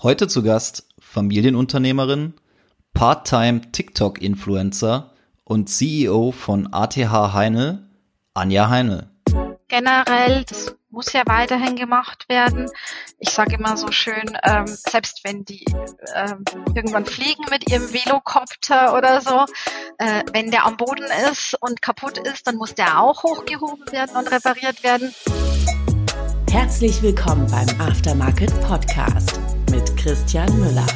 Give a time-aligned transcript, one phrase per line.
[0.00, 2.34] Heute zu Gast Familienunternehmerin,
[2.94, 5.10] Part-Time TikTok-Influencer
[5.42, 6.96] und CEO von ATH
[7.34, 7.84] Heinel,
[8.32, 9.10] Anja Heinel.
[9.66, 12.70] Generell, das muss ja weiterhin gemacht werden.
[13.18, 15.64] Ich sage immer so schön, ähm, selbst wenn die
[16.14, 16.44] ähm,
[16.76, 19.46] irgendwann fliegen mit ihrem Velocopter oder so,
[19.98, 24.16] äh, wenn der am Boden ist und kaputt ist, dann muss der auch hochgehoben werden
[24.16, 25.12] und repariert werden.
[26.48, 29.40] Herzlich willkommen beim Aftermarket Podcast
[29.78, 30.86] mit Christian Müller.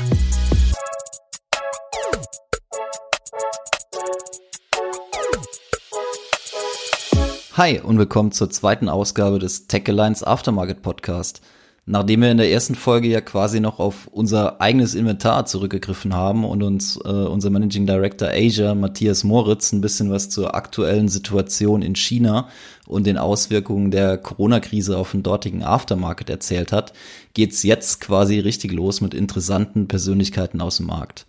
[7.56, 11.42] Hi und willkommen zur zweiten Ausgabe des Tech Alliance Aftermarket Podcast.
[11.84, 16.44] Nachdem wir in der ersten Folge ja quasi noch auf unser eigenes Inventar zurückgegriffen haben
[16.44, 21.82] und uns äh, unser Managing Director Asia, Matthias Moritz, ein bisschen was zur aktuellen Situation
[21.82, 22.48] in China
[22.86, 26.92] und den Auswirkungen der Corona-Krise auf den dortigen Aftermarket erzählt hat,
[27.34, 31.26] geht's jetzt quasi richtig los mit interessanten Persönlichkeiten aus dem Markt.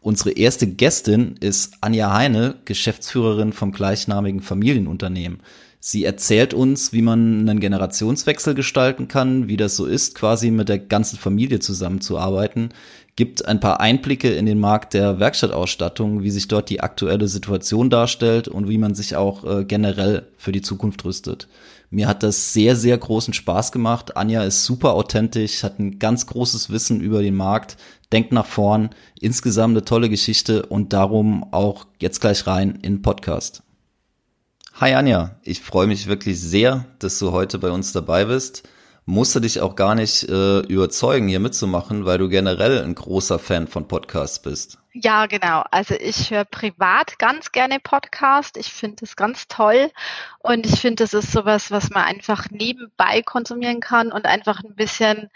[0.00, 5.38] Unsere erste Gästin ist Anja Heine, Geschäftsführerin vom gleichnamigen Familienunternehmen.
[5.84, 10.68] Sie erzählt uns, wie man einen Generationswechsel gestalten kann, wie das so ist, quasi mit
[10.68, 12.68] der ganzen Familie zusammenzuarbeiten,
[13.16, 17.90] gibt ein paar Einblicke in den Markt der Werkstattausstattung, wie sich dort die aktuelle Situation
[17.90, 21.48] darstellt und wie man sich auch äh, generell für die Zukunft rüstet.
[21.90, 24.16] Mir hat das sehr, sehr großen Spaß gemacht.
[24.16, 27.76] Anja ist super authentisch, hat ein ganz großes Wissen über den Markt,
[28.12, 33.64] denkt nach vorn, insgesamt eine tolle Geschichte und darum auch jetzt gleich rein in Podcast.
[34.82, 38.68] Hi Anja, ich freue mich wirklich sehr, dass du heute bei uns dabei bist.
[39.06, 43.68] Musste dich auch gar nicht äh, überzeugen, hier mitzumachen, weil du generell ein großer Fan
[43.68, 44.78] von Podcasts bist.
[44.92, 45.62] Ja, genau.
[45.70, 48.56] Also ich höre privat ganz gerne Podcast.
[48.56, 49.92] Ich finde es ganz toll
[50.40, 54.74] und ich finde, das ist sowas, was man einfach nebenbei konsumieren kann und einfach ein
[54.74, 55.30] bisschen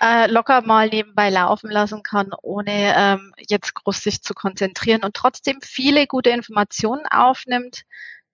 [0.00, 5.14] äh, locker mal nebenbei laufen lassen kann, ohne ähm, jetzt groß sich zu konzentrieren und
[5.14, 7.84] trotzdem viele gute Informationen aufnimmt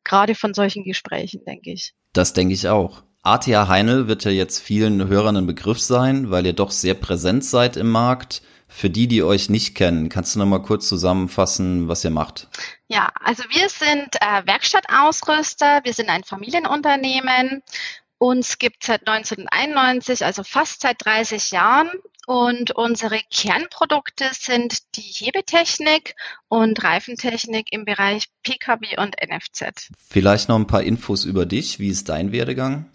[0.05, 1.95] gerade von solchen Gesprächen, denke ich.
[2.13, 3.03] Das denke ich auch.
[3.23, 7.45] ATA Heinel wird ja jetzt vielen Hörern ein Begriff sein, weil ihr doch sehr präsent
[7.45, 8.43] seid im Markt.
[8.67, 12.49] Für die, die euch nicht kennen, kannst du noch mal kurz zusammenfassen, was ihr macht?
[12.89, 17.63] Ja, also wir sind äh, Werkstattausrüster, wir sind ein Familienunternehmen.
[18.17, 21.91] Uns gibt seit 1991, also fast seit 30 Jahren.
[22.27, 26.15] Und unsere Kernprodukte sind die Hebetechnik
[26.49, 29.91] und Reifentechnik im Bereich Pkw und NFZ.
[30.09, 31.79] Vielleicht noch ein paar Infos über dich.
[31.79, 32.91] Wie ist dein Werdegang?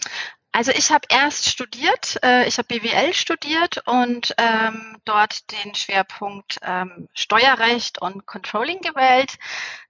[0.54, 6.58] Also ich habe erst studiert, äh, ich habe BWL studiert und ähm, dort den Schwerpunkt
[6.64, 9.38] ähm, Steuerrecht und Controlling gewählt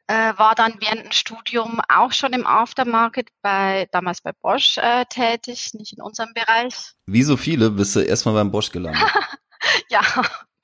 [0.07, 5.05] äh, war dann während dem Studium auch schon im Aftermarket bei damals bei Bosch äh,
[5.05, 6.93] tätig, nicht in unserem Bereich.
[7.05, 9.03] Wie so viele bist du erstmal beim Bosch gelandet.
[9.89, 10.01] ja,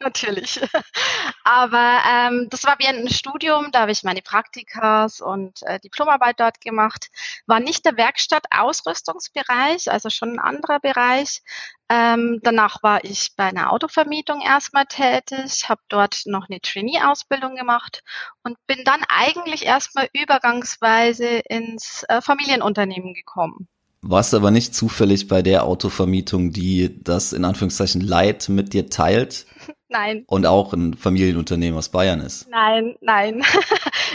[0.04, 0.60] natürlich.
[1.44, 6.40] Aber ähm, das war während dem Studium, da habe ich meine Praktikas und äh, Diplomarbeit
[6.40, 7.10] dort gemacht.
[7.48, 11.42] War nicht der Werkstatt-Ausrüstungsbereich, also schon ein anderer Bereich.
[11.90, 18.04] Ähm, danach war ich bei einer Autovermietung erstmal tätig, habe dort noch eine Trainee-Ausbildung gemacht
[18.44, 23.68] und bin dann eigentlich erstmal übergangsweise ins äh, Familienunternehmen gekommen.
[24.06, 29.46] Warst aber nicht zufällig bei der Autovermietung, die das in Anführungszeichen Leid mit dir teilt?
[29.94, 30.24] Nein.
[30.26, 32.50] Und auch ein Familienunternehmen aus Bayern ist?
[32.50, 33.44] Nein, nein.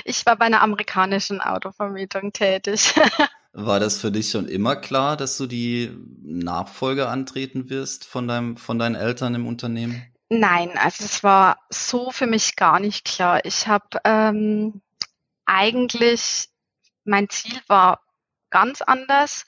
[0.05, 2.95] Ich war bei einer amerikanischen Autovermietung tätig.
[3.53, 5.91] War das für dich schon immer klar, dass du die
[6.23, 10.03] Nachfolge antreten wirst von deinem, von deinen Eltern im Unternehmen?
[10.31, 13.45] Nein, also es war so für mich gar nicht klar.
[13.45, 14.81] Ich habe ähm,
[15.45, 16.49] eigentlich,
[17.05, 18.01] mein Ziel war
[18.51, 19.45] ganz anders.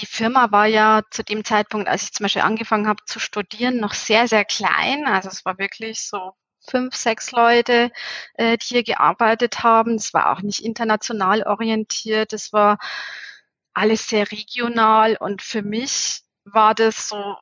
[0.00, 3.78] Die Firma war ja zu dem Zeitpunkt, als ich zum Beispiel angefangen habe zu studieren,
[3.78, 5.06] noch sehr, sehr klein.
[5.06, 6.32] Also es war wirklich so
[6.68, 7.90] fünf, sechs Leute,
[8.34, 9.94] äh, die hier gearbeitet haben.
[9.96, 12.32] Es war auch nicht international orientiert.
[12.32, 12.78] Es war
[13.74, 17.36] alles sehr regional und für mich war das so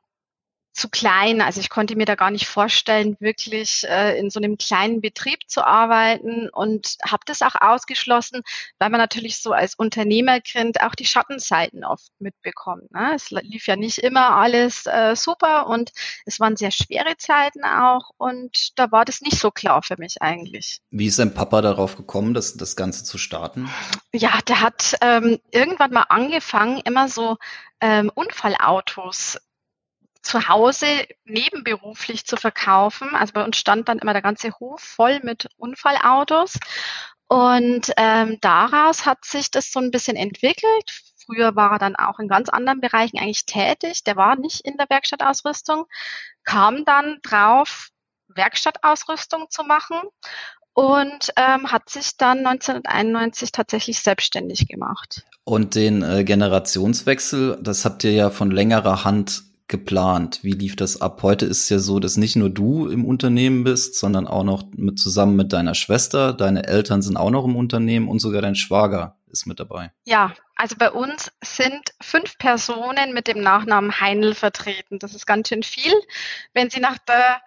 [0.81, 1.41] zu klein.
[1.41, 5.47] Also ich konnte mir da gar nicht vorstellen, wirklich äh, in so einem kleinen Betrieb
[5.47, 8.41] zu arbeiten und habe das auch ausgeschlossen,
[8.79, 12.91] weil man natürlich so als Unternehmerkind auch die Schattenseiten oft mitbekommt.
[12.91, 13.11] Ne?
[13.15, 15.91] Es lief ja nicht immer alles äh, super und
[16.25, 20.21] es waren sehr schwere Zeiten auch und da war das nicht so klar für mich
[20.21, 20.79] eigentlich.
[20.89, 23.69] Wie ist dein Papa darauf gekommen, das, das Ganze zu starten?
[24.13, 27.37] Ja, der hat ähm, irgendwann mal angefangen, immer so
[27.81, 29.37] ähm, Unfallautos
[30.21, 30.85] zu Hause
[31.25, 33.15] nebenberuflich zu verkaufen.
[33.15, 36.57] Also bei uns stand dann immer der ganze Hof voll mit Unfallautos.
[37.27, 40.91] Und ähm, daraus hat sich das so ein bisschen entwickelt.
[41.25, 44.03] früher war er dann auch in ganz anderen Bereichen eigentlich tätig.
[44.03, 45.85] Der war nicht in der Werkstattausrüstung,
[46.43, 47.89] kam dann drauf,
[48.27, 49.99] Werkstattausrüstung zu machen
[50.73, 55.25] und ähm, hat sich dann 1991 tatsächlich selbstständig gemacht.
[55.43, 60.43] Und den äh, Generationswechsel, das habt ihr ja von längerer Hand geplant?
[60.43, 61.23] Wie lief das ab?
[61.23, 64.65] Heute ist es ja so, dass nicht nur du im Unternehmen bist, sondern auch noch
[64.75, 66.33] mit, zusammen mit deiner Schwester.
[66.33, 69.91] Deine Eltern sind auch noch im Unternehmen und sogar dein Schwager ist mit dabei.
[70.03, 74.99] Ja, also bei uns sind fünf Personen mit dem Nachnamen Heinl vertreten.
[74.99, 75.93] Das ist ganz schön viel.
[76.53, 77.41] Wenn Sie nach der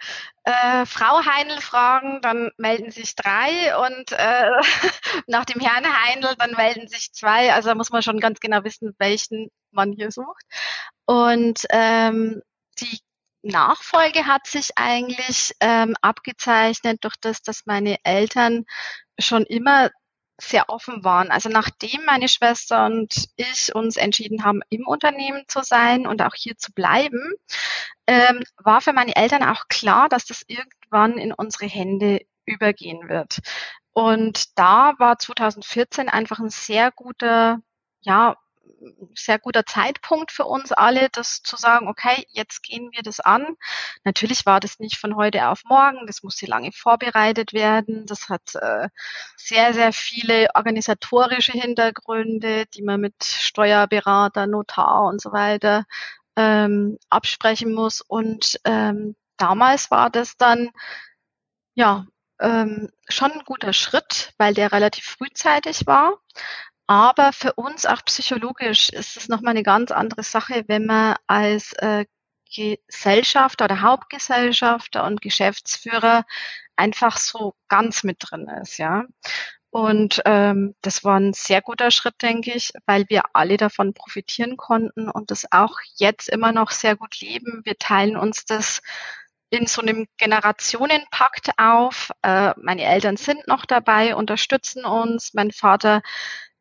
[0.44, 4.50] äh, Frau Heinl fragen, dann melden sich drei und äh,
[5.26, 7.53] nach dem Herrn Heinl, dann melden sich zwei.
[7.53, 10.44] Also da muss man schon ganz genau wissen, welchen man hier sucht.
[11.06, 12.43] Und ähm,
[12.81, 13.01] die
[13.43, 18.65] Nachfolge hat sich eigentlich ähm, abgezeichnet durch das, dass meine Eltern
[19.19, 19.91] schon immer
[20.41, 21.31] sehr offen waren.
[21.31, 26.35] Also nachdem meine Schwester und ich uns entschieden haben, im Unternehmen zu sein und auch
[26.35, 27.35] hier zu bleiben,
[28.07, 33.39] ähm, war für meine Eltern auch klar, dass das irgendwann in unsere Hände übergehen wird.
[33.93, 37.59] Und da war 2014 einfach ein sehr guter,
[38.00, 38.37] ja,
[39.14, 43.56] sehr guter Zeitpunkt für uns alle, das zu sagen, okay, jetzt gehen wir das an.
[44.05, 48.06] Natürlich war das nicht von heute auf morgen, das musste lange vorbereitet werden.
[48.06, 48.88] Das hat äh,
[49.37, 55.84] sehr, sehr viele organisatorische Hintergründe, die man mit Steuerberater, Notar und so weiter
[56.37, 58.00] ähm, absprechen muss.
[58.00, 60.70] Und ähm, damals war das dann,
[61.75, 62.06] ja,
[62.40, 66.19] ähm, schon ein guter Schritt, weil der relativ frühzeitig war.
[66.87, 71.73] Aber für uns auch psychologisch ist es nochmal eine ganz andere Sache, wenn man als
[71.75, 72.05] äh,
[72.55, 76.25] Gesellschafter oder Hauptgesellschafter und Geschäftsführer
[76.77, 79.05] einfach so ganz mit drin ist, ja.
[79.71, 84.57] Und ähm, das war ein sehr guter Schritt, denke ich, weil wir alle davon profitieren
[84.57, 87.63] konnten und das auch jetzt immer noch sehr gut leben.
[87.65, 88.83] Wir teilen uns das
[89.51, 92.13] in so einem Generationenpakt auf.
[92.23, 95.35] Äh, meine Eltern sind noch dabei, unterstützen uns.
[95.35, 96.03] Mein Vater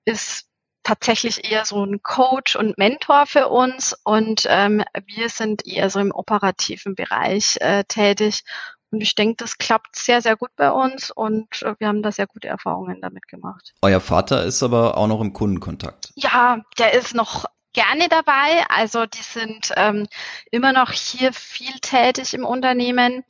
[0.06, 0.48] ist
[0.84, 6.00] tatsächlich eher so ein Coach und Mentor für uns und ähm, wir sind eher so
[6.00, 8.44] im operativen Bereich äh, tätig.
[8.92, 12.12] Und ich denke, das klappt sehr, sehr gut bei uns und äh, wir haben da
[12.12, 13.74] sehr gute Erfahrungen damit gemacht.
[13.82, 16.12] Euer Vater ist aber auch noch im Kundenkontakt.
[16.16, 18.66] Ja, der ist noch gerne dabei.
[18.70, 20.08] Also die sind ähm,
[20.52, 23.24] immer noch hier viel tätig im Unternehmen.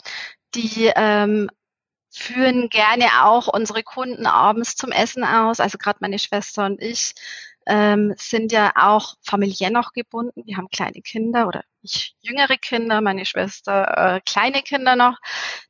[0.53, 1.49] Die ähm,
[2.13, 5.59] führen gerne auch unsere Kunden abends zum Essen aus.
[5.59, 7.13] Also gerade meine Schwester und ich
[7.65, 10.43] ähm, sind ja auch familiär noch gebunden.
[10.45, 15.17] Wir haben kleine Kinder oder ich jüngere Kinder, meine Schwester äh, kleine Kinder noch.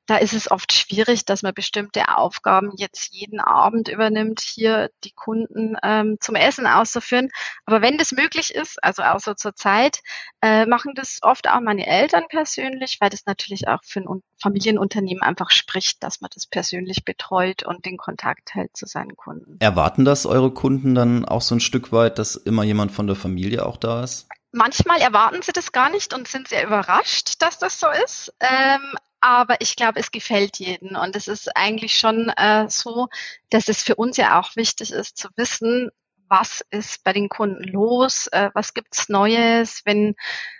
[0.06, 5.14] Da ist es oft schwierig, dass man bestimmte Aufgaben jetzt jeden Abend übernimmt, hier die
[5.14, 7.30] Kunden ähm, zum Essen auszuführen.
[7.66, 10.02] Aber wenn das möglich ist, also außer zur Zeit,
[10.42, 15.24] äh, machen das oft auch meine Eltern persönlich, weil das natürlich auch für ein Familienunternehmen
[15.24, 19.56] einfach spricht, dass man das persönlich betreut und den Kontakt hält zu seinen Kunden.
[19.60, 23.16] Erwarten das eure Kunden dann auch so ein Stück weit, dass immer jemand von der
[23.16, 24.28] Familie auch da ist?
[24.54, 28.34] Manchmal erwarten sie das gar nicht und sind sehr überrascht, dass das so ist.
[28.40, 30.96] Ähm, aber ich glaube, es gefällt jedem.
[30.96, 33.10] Und es ist eigentlich schon äh, so,
[33.50, 35.90] dass es für uns ja auch wichtig ist zu wissen,
[36.28, 40.16] was ist bei den Kunden los, äh, was gibt's Neues, wenn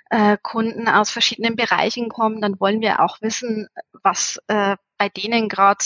[0.10, 3.68] äh, Kunden aus verschiedenen Bereichen kommen, dann wollen wir auch wissen,
[4.04, 5.84] was äh, bei denen gerade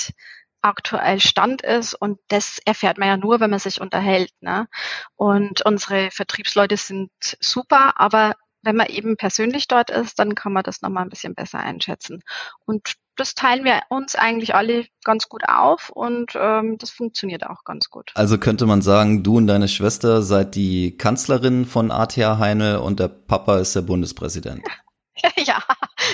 [0.61, 1.93] aktuell Stand ist.
[1.93, 4.31] Und das erfährt man ja nur, wenn man sich unterhält.
[4.41, 4.67] Ne?
[5.15, 10.63] Und unsere Vertriebsleute sind super, aber wenn man eben persönlich dort ist, dann kann man
[10.63, 12.21] das nochmal ein bisschen besser einschätzen.
[12.65, 17.63] Und das teilen wir uns eigentlich alle ganz gut auf und ähm, das funktioniert auch
[17.63, 18.11] ganz gut.
[18.13, 22.99] Also könnte man sagen, du und deine Schwester seid die Kanzlerin von ATH Heine und
[22.99, 24.61] der Papa ist der Bundespräsident.
[25.37, 25.63] ja,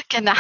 [0.10, 0.34] genau.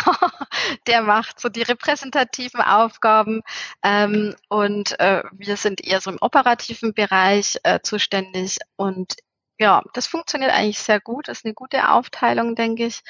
[0.88, 3.42] Der macht so die repräsentativen Aufgaben
[3.84, 9.16] ähm, und äh, wir sind eher so im operativen Bereich äh, zuständig und
[9.60, 11.28] ja, das funktioniert eigentlich sehr gut.
[11.28, 13.02] Das ist eine gute Aufteilung, denke ich.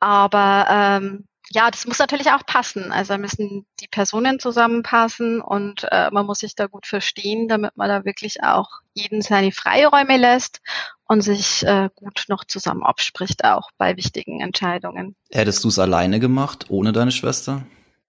[0.00, 2.92] Aber ähm, ja, das muss natürlich auch passen.
[2.92, 7.88] Also müssen die Personen zusammenpassen und äh, man muss sich da gut verstehen, damit man
[7.88, 10.60] da wirklich auch jeden seine Freiräume lässt
[11.04, 15.14] und sich äh, gut noch zusammen abspricht, auch bei wichtigen Entscheidungen.
[15.30, 17.66] Hättest du es alleine gemacht, ohne deine Schwester?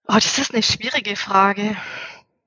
[0.08, 1.76] Oh, das ist eine schwierige Frage.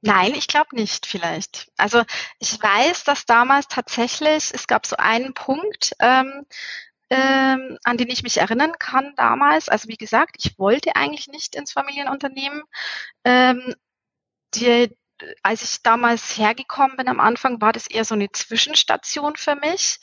[0.02, 1.72] Nein, ich glaube nicht vielleicht.
[1.78, 2.04] Also
[2.40, 6.46] ich weiß, dass damals tatsächlich, es gab so einen Punkt, ähm,
[7.10, 9.70] ähm, an den ich mich erinnern kann damals.
[9.70, 12.64] Also wie gesagt, ich wollte eigentlich nicht ins Familienunternehmen.
[13.24, 13.76] Ähm,
[14.56, 14.96] die,
[15.44, 20.00] als ich damals hergekommen bin am Anfang, war das eher so eine Zwischenstation für mich.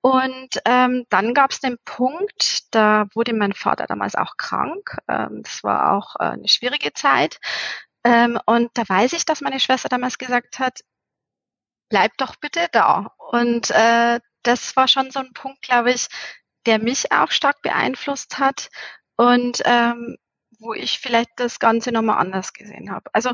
[0.00, 4.98] Und ähm, dann gab es den Punkt, da wurde mein Vater damals auch krank.
[5.08, 7.40] Ähm, das war auch äh, eine schwierige Zeit.
[8.04, 10.80] Ähm, und da weiß ich, dass meine Schwester damals gesagt hat,
[11.88, 13.14] bleib doch bitte da.
[13.30, 16.08] Und äh, das war schon so ein Punkt, glaube ich,
[16.66, 18.68] der mich auch stark beeinflusst hat
[19.16, 20.16] und ähm,
[20.58, 23.10] wo ich vielleicht das Ganze nochmal anders gesehen habe.
[23.12, 23.32] Also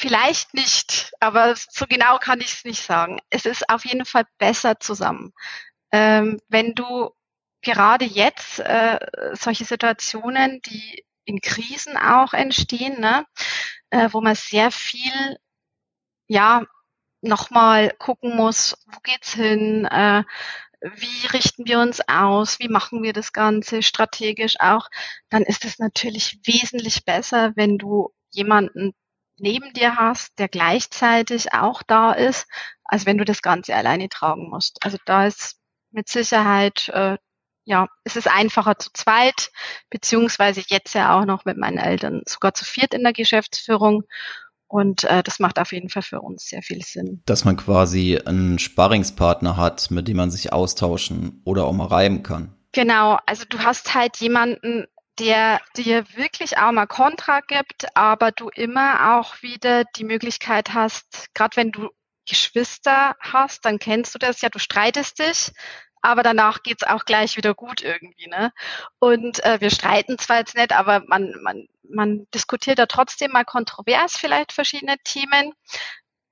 [0.00, 3.18] Vielleicht nicht, aber so genau kann ich es nicht sagen.
[3.30, 5.32] Es ist auf jeden Fall besser zusammen.
[5.90, 7.10] Ähm, wenn du
[7.62, 9.00] gerade jetzt äh,
[9.32, 13.26] solche Situationen, die in Krisen auch entstehen, ne,
[13.90, 15.36] äh, wo man sehr viel,
[16.28, 16.62] ja,
[17.20, 20.22] nochmal gucken muss, wo geht's hin, äh,
[20.80, 24.88] wie richten wir uns aus, wie machen wir das Ganze strategisch auch,
[25.28, 28.94] dann ist es natürlich wesentlich besser, wenn du jemanden
[29.38, 32.46] neben dir hast, der gleichzeitig auch da ist,
[32.84, 34.84] als wenn du das Ganze alleine tragen musst.
[34.84, 35.58] Also da ist
[35.90, 37.16] mit Sicherheit, äh,
[37.64, 39.50] ja, es ist einfacher zu zweit,
[39.90, 44.04] beziehungsweise jetzt ja auch noch mit meinen Eltern sogar zu viert in der Geschäftsführung.
[44.68, 47.22] Und äh, das macht auf jeden Fall für uns sehr viel Sinn.
[47.26, 52.22] Dass man quasi einen Sparringspartner hat, mit dem man sich austauschen oder auch mal reiben
[52.22, 52.54] kann.
[52.72, 54.84] Genau, also du hast halt jemanden,
[55.18, 61.34] der dir wirklich auch mal Kontra gibt, aber du immer auch wieder die Möglichkeit hast,
[61.34, 61.88] gerade wenn du
[62.28, 65.50] Geschwister hast, dann kennst du das ja, du streitest dich,
[66.02, 68.28] aber danach geht's auch gleich wieder gut irgendwie.
[68.28, 68.52] Ne?
[68.98, 73.44] Und äh, wir streiten zwar jetzt nicht, aber man, man, man diskutiert da trotzdem mal
[73.44, 75.52] kontrovers vielleicht verschiedene Themen.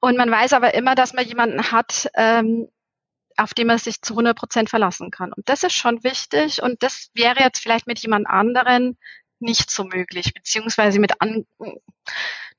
[0.00, 2.68] Und man weiß aber immer, dass man jemanden hat, ähm,
[3.36, 5.32] auf dem man sich zu 100 Prozent verlassen kann.
[5.32, 8.98] Und das ist schon wichtig und das wäre jetzt vielleicht mit jemand anderen
[9.38, 11.46] nicht so möglich, beziehungsweise mit an,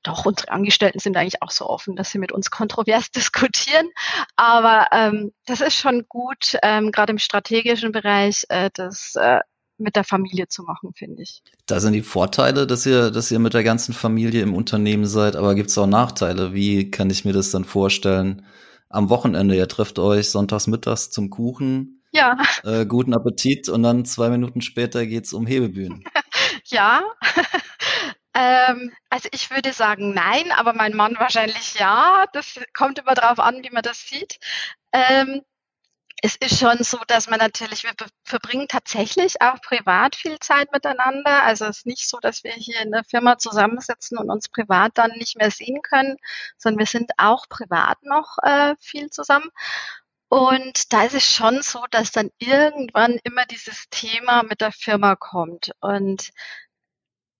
[0.02, 3.90] doch, unsere Angestellten sind eigentlich auch so offen, dass sie mit uns kontrovers diskutieren.
[4.36, 9.40] Aber ähm, das ist schon gut, ähm, gerade im strategischen Bereich, äh, das äh,
[9.78, 11.42] mit der Familie zu machen, finde ich.
[11.66, 15.36] Da sind die Vorteile, dass ihr, dass ihr mit der ganzen Familie im Unternehmen seid,
[15.36, 16.52] aber gibt es auch Nachteile?
[16.52, 18.44] Wie kann ich mir das dann vorstellen?
[18.88, 19.56] am Wochenende.
[19.56, 22.02] Ihr trefft euch sonntags mittags zum Kuchen.
[22.10, 22.36] Ja.
[22.64, 26.04] Äh, guten Appetit und dann zwei Minuten später geht's um Hebebühnen.
[26.64, 27.02] ja.
[28.34, 32.24] ähm, also ich würde sagen nein, aber mein Mann wahrscheinlich ja.
[32.32, 34.38] Das kommt immer darauf an, wie man das sieht.
[34.92, 35.42] Ähm,
[36.22, 37.92] es ist schon so, dass man natürlich, wir
[38.24, 41.44] verbringen tatsächlich auch privat viel Zeit miteinander.
[41.44, 44.92] Also es ist nicht so, dass wir hier in der Firma zusammensitzen und uns privat
[44.98, 46.16] dann nicht mehr sehen können,
[46.56, 49.48] sondern wir sind auch privat noch äh, viel zusammen.
[50.28, 55.16] Und da ist es schon so, dass dann irgendwann immer dieses Thema mit der Firma
[55.16, 55.70] kommt.
[55.80, 56.30] Und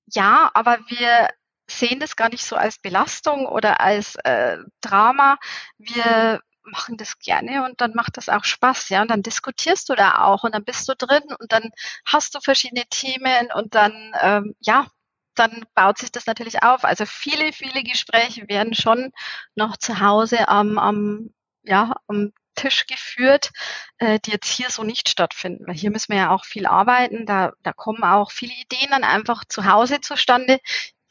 [0.06, 1.28] ja, aber wir
[1.70, 5.38] sehen das gar nicht so als Belastung oder als äh, Drama.
[5.78, 9.02] Wir machen das gerne und dann macht das auch Spaß, ja.
[9.02, 11.70] Und dann diskutierst du da auch und dann bist du drin und dann
[12.06, 14.86] hast du verschiedene Themen und dann, ähm, ja,
[15.34, 16.84] dann baut sich das natürlich auf.
[16.84, 19.12] Also viele, viele Gespräche werden schon
[19.54, 21.30] noch zu Hause am, am,
[21.62, 23.50] ja, am Tisch geführt,
[23.98, 25.66] äh, die jetzt hier so nicht stattfinden.
[25.66, 27.24] Weil hier müssen wir ja auch viel arbeiten.
[27.24, 30.58] Da, da kommen auch viele Ideen dann einfach zu Hause zustande,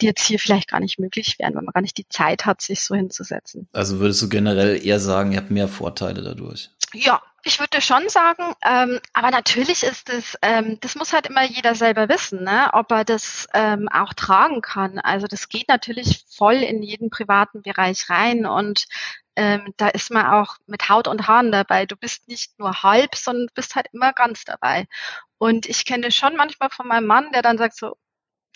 [0.01, 2.61] die jetzt hier vielleicht gar nicht möglich wären, weil man gar nicht die Zeit hat,
[2.61, 3.67] sich so hinzusetzen.
[3.73, 6.69] Also würdest du generell eher sagen, ihr habt mehr Vorteile dadurch?
[6.93, 11.43] Ja, ich würde schon sagen, ähm, aber natürlich ist es, ähm, das muss halt immer
[11.43, 14.99] jeder selber wissen, ne, ob er das ähm, auch tragen kann.
[14.99, 18.85] Also das geht natürlich voll in jeden privaten Bereich rein und
[19.37, 21.85] ähm, da ist man auch mit Haut und Haaren dabei.
[21.85, 24.87] Du bist nicht nur halb, sondern bist halt immer ganz dabei.
[25.37, 27.95] Und ich kenne schon manchmal von meinem Mann, der dann sagt so,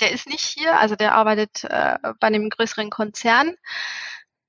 [0.02, 3.56] der ist nicht hier, also der arbeitet äh, bei einem größeren Konzern.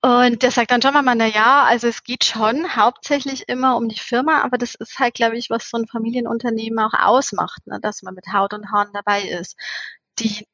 [0.04, 3.88] Und der sagt dann schon mal, na ja, also es geht schon hauptsächlich immer um
[3.88, 7.78] die Firma, aber das ist halt, glaube ich, was so ein Familienunternehmen auch ausmacht, ne,
[7.80, 9.56] dass man mit Haut und Haaren dabei ist.
[10.18, 10.48] Die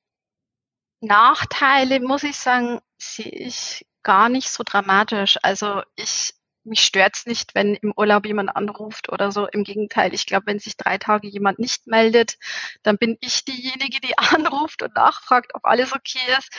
[1.01, 5.39] Nachteile, muss ich sagen, sehe ich gar nicht so dramatisch.
[5.43, 6.35] Also ich
[6.69, 9.47] mich stört's nicht, wenn im Urlaub jemand anruft oder so.
[9.47, 12.39] Im Gegenteil, ich glaube, wenn sich drei Tage jemand nicht meldet,
[12.83, 16.51] dann bin ich diejenige, die anruft und nachfragt, ob alles okay ist.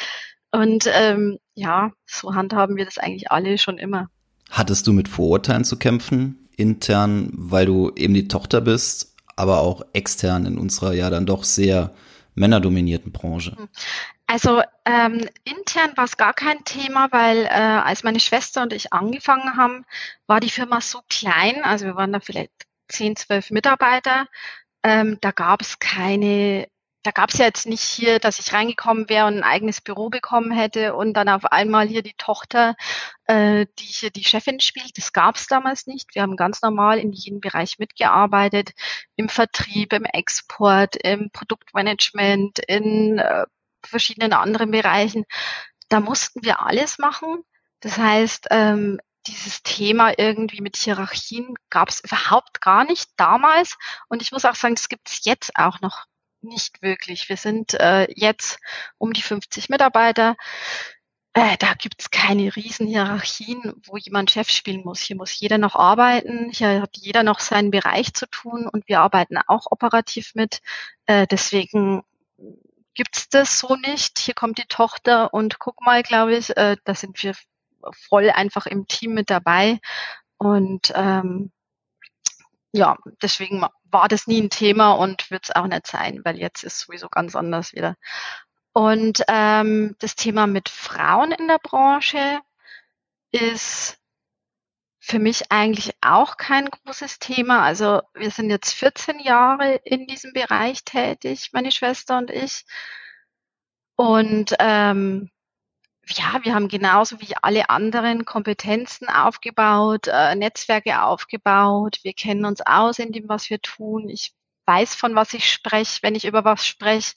[0.51, 4.09] Und ähm, ja, so handhaben wir das eigentlich alle schon immer.
[4.49, 9.83] Hattest du mit Vorurteilen zu kämpfen, intern, weil du eben die Tochter bist, aber auch
[9.93, 11.93] extern in unserer ja dann doch sehr
[12.33, 13.55] männerdominierten Branche?
[14.31, 18.93] Also ähm, intern war es gar kein Thema, weil äh, als meine Schwester und ich
[18.93, 19.85] angefangen haben,
[20.27, 22.51] war die Firma so klein, also wir waren da vielleicht
[22.89, 24.27] 10, 12 Mitarbeiter,
[24.83, 26.67] ähm, da gab es keine
[27.03, 30.09] da gab es ja jetzt nicht hier, dass ich reingekommen wäre und ein eigenes Büro
[30.09, 32.75] bekommen hätte und dann auf einmal hier die Tochter,
[33.25, 34.97] äh, die hier die Chefin spielt.
[34.97, 36.13] Das gab es damals nicht.
[36.13, 38.71] Wir haben ganz normal in jedem Bereich mitgearbeitet,
[39.15, 43.45] im Vertrieb, im Export, im Produktmanagement, in äh,
[43.87, 45.25] verschiedenen anderen Bereichen.
[45.89, 47.43] Da mussten wir alles machen.
[47.79, 53.77] Das heißt, ähm, dieses Thema irgendwie mit Hierarchien gab es überhaupt gar nicht damals.
[54.07, 56.05] Und ich muss auch sagen, das gibt es jetzt auch noch
[56.41, 57.29] nicht wirklich.
[57.29, 58.59] Wir sind äh, jetzt
[58.97, 60.35] um die 50 Mitarbeiter.
[61.33, 64.99] Äh, da gibt es keine Riesenhierarchien, wo jemand Chef spielen muss.
[65.01, 66.49] Hier muss jeder noch arbeiten.
[66.51, 70.59] Hier hat jeder noch seinen Bereich zu tun und wir arbeiten auch operativ mit.
[71.05, 72.03] Äh, deswegen
[72.99, 74.19] gibt's das so nicht.
[74.19, 77.33] Hier kommt die Tochter und guck mal, glaube ich, äh, da sind wir
[77.93, 79.79] voll einfach im Team mit dabei.
[80.37, 81.53] Und ähm,
[82.73, 86.65] ja, deswegen war das nie ein Thema und wird es auch nicht sein, weil jetzt
[86.65, 87.95] ist sowieso ganz anders wieder.
[88.73, 92.41] Und ähm, das Thema mit Frauen in der Branche
[93.31, 93.97] ist
[95.09, 97.63] für mich eigentlich auch kein großes Thema.
[97.63, 102.65] Also wir sind jetzt 14 Jahre in diesem Bereich tätig, meine Schwester und ich.
[103.95, 105.31] Und ähm,
[106.07, 111.99] ja, wir haben genauso wie alle anderen Kompetenzen aufgebaut, äh, Netzwerke aufgebaut.
[112.03, 114.09] Wir kennen uns aus in dem, was wir tun.
[114.09, 114.33] Ich
[114.65, 117.15] weiß, von was ich spreche, wenn ich über was spreche.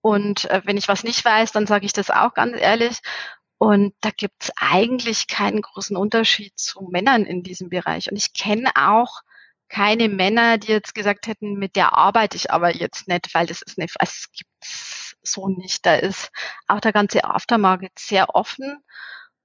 [0.00, 3.00] Und äh, wenn ich was nicht weiß, dann sage ich das auch ganz ehrlich.
[3.58, 8.10] Und da gibt es eigentlich keinen großen Unterschied zu Männern in diesem Bereich.
[8.10, 9.22] Und ich kenne auch
[9.68, 13.62] keine Männer, die jetzt gesagt hätten, mit der arbeite ich aber jetzt nicht, weil das
[13.62, 14.50] ist nicht, es gibt
[15.22, 15.86] so nicht.
[15.86, 16.30] Da ist
[16.68, 18.82] auch der ganze Aftermarket sehr offen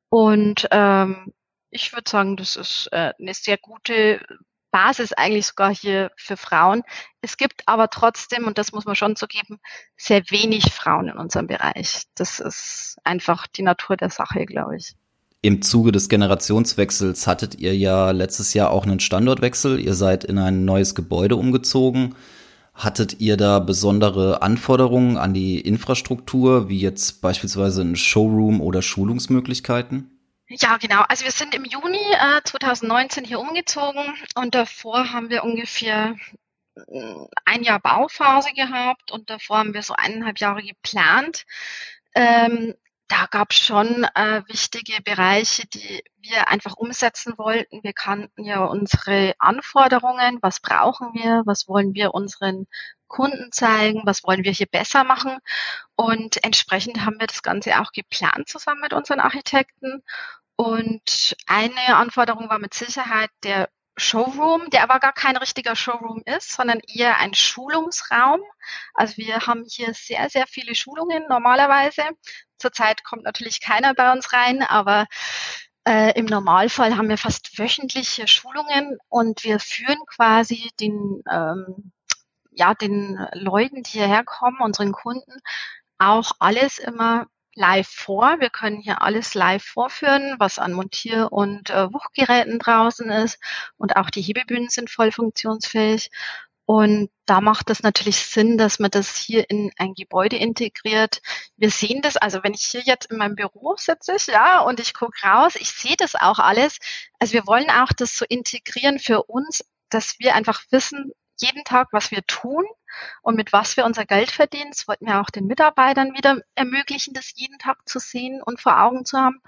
[0.10, 1.34] und ähm,
[1.70, 4.20] ich würde sagen, das ist äh, eine sehr gute
[4.72, 6.84] Basis eigentlich sogar hier für Frauen.
[7.22, 9.60] Es gibt aber trotzdem, und das muss man schon zugeben,
[9.98, 12.04] sehr wenig Frauen in unserem Bereich.
[12.16, 14.96] Das ist einfach die Natur der Sache, glaube ich.
[15.42, 19.80] Im Zuge des Generationswechsels hattet ihr ja letztes Jahr auch einen Standortwechsel.
[19.80, 22.16] Ihr seid in ein neues Gebäude umgezogen.
[22.74, 30.19] Hattet ihr da besondere Anforderungen an die Infrastruktur, wie jetzt beispielsweise ein Showroom oder Schulungsmöglichkeiten?
[30.50, 31.02] Ja, genau.
[31.08, 36.16] Also wir sind im Juni äh, 2019 hier umgezogen und davor haben wir ungefähr
[36.76, 41.46] äh, ein Jahr Bauphase gehabt und davor haben wir so eineinhalb Jahre geplant.
[42.16, 42.74] Ähm,
[43.08, 47.84] da gab es schon äh, wichtige Bereiche, die wir einfach umsetzen wollten.
[47.84, 52.68] Wir kannten ja unsere Anforderungen, was brauchen wir, was wollen wir unseren
[53.10, 55.40] Kunden zeigen, was wollen wir hier besser machen.
[55.96, 60.04] Und entsprechend haben wir das Ganze auch geplant zusammen mit unseren Architekten.
[60.56, 66.52] Und eine Anforderung war mit Sicherheit der Showroom, der aber gar kein richtiger Showroom ist,
[66.54, 68.42] sondern eher ein Schulungsraum.
[68.94, 72.04] Also wir haben hier sehr, sehr viele Schulungen normalerweise.
[72.58, 75.08] Zurzeit kommt natürlich keiner bei uns rein, aber
[75.86, 81.92] äh, im Normalfall haben wir fast wöchentliche Schulungen und wir führen quasi den, ähm,
[82.60, 85.40] ja, den Leuten, die hierher kommen, unseren Kunden,
[85.98, 88.40] auch alles immer live vor.
[88.40, 93.40] Wir können hier alles live vorführen, was an Montier- und äh, Wuchtgeräten draußen ist.
[93.78, 96.10] Und auch die Hebebühnen sind voll funktionsfähig.
[96.66, 101.22] Und da macht es natürlich Sinn, dass man das hier in ein Gebäude integriert.
[101.58, 104.94] Wir sehen das, also wenn ich hier jetzt in meinem Büro sitze, ja, und ich
[104.94, 106.78] gucke raus, ich sehe das auch alles.
[107.20, 111.90] Also wir wollen auch das so integrieren für uns, dass wir einfach wissen, jeden Tag,
[111.92, 112.66] was wir tun
[113.22, 114.72] und mit was wir unser Geld verdienen.
[114.72, 118.82] Das wollten wir auch den Mitarbeitern wieder ermöglichen, das jeden Tag zu sehen und vor
[118.82, 119.42] Augen zu haben.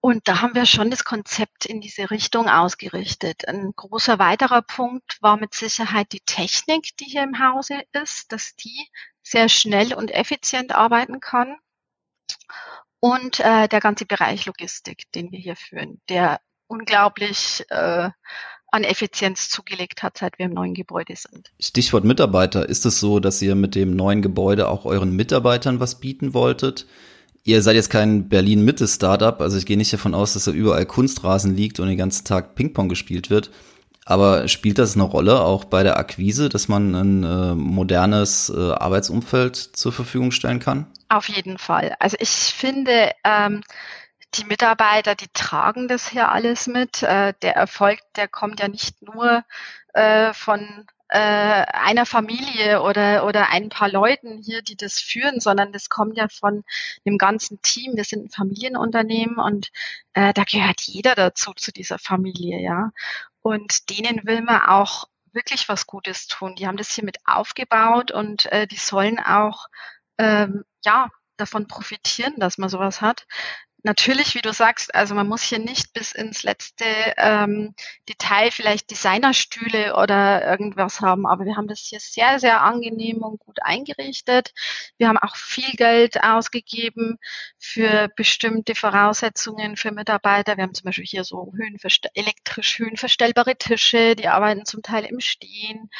[0.00, 3.48] Und da haben wir schon das Konzept in diese Richtung ausgerichtet.
[3.48, 8.54] Ein großer weiterer Punkt war mit Sicherheit die Technik, die hier im Hause ist, dass
[8.54, 8.88] die
[9.22, 11.56] sehr schnell und effizient arbeiten kann.
[13.00, 18.10] Und äh, der ganze Bereich Logistik, den wir hier führen, der unglaublich äh,
[18.76, 21.50] an Effizienz zugelegt hat, seit wir im neuen Gebäude sind.
[21.58, 22.68] Stichwort Mitarbeiter.
[22.68, 26.86] Ist es so, dass ihr mit dem neuen Gebäude auch euren Mitarbeitern was bieten wolltet?
[27.42, 31.54] Ihr seid jetzt kein Berlin-Mitte-Startup, also ich gehe nicht davon aus, dass da überall Kunstrasen
[31.54, 33.50] liegt und den ganzen Tag Ping-Pong gespielt wird.
[34.04, 38.72] Aber spielt das eine Rolle auch bei der Akquise, dass man ein äh, modernes äh,
[38.72, 40.86] Arbeitsumfeld zur Verfügung stellen kann?
[41.08, 41.94] Auf jeden Fall.
[41.98, 43.62] Also ich finde, ähm,
[44.34, 47.02] die Mitarbeiter, die tragen das hier alles mit.
[47.02, 49.44] Äh, der Erfolg, der kommt ja nicht nur
[49.94, 55.72] äh, von äh, einer Familie oder, oder ein paar Leuten hier, die das führen, sondern
[55.72, 56.64] das kommt ja von
[57.04, 57.96] dem ganzen Team.
[57.96, 59.70] Wir sind ein Familienunternehmen und
[60.14, 62.92] äh, da gehört jeder dazu, zu dieser Familie, ja.
[63.42, 66.56] Und denen will man auch wirklich was Gutes tun.
[66.56, 69.68] Die haben das hier mit aufgebaut und äh, die sollen auch
[70.18, 73.26] ähm, ja davon profitieren, dass man sowas hat
[73.86, 76.84] natürlich, wie du sagst, also man muss hier nicht bis ins letzte
[77.16, 77.74] ähm,
[78.08, 83.38] Detail vielleicht Designerstühle oder irgendwas haben, aber wir haben das hier sehr, sehr angenehm und
[83.38, 84.52] gut eingerichtet.
[84.98, 87.18] Wir haben auch viel Geld ausgegeben
[87.58, 90.56] für bestimmte Voraussetzungen für Mitarbeiter.
[90.56, 91.52] Wir haben zum Beispiel hier so
[92.14, 95.90] elektrisch höhenverstellbare Tische, die arbeiten zum Teil im Stehen.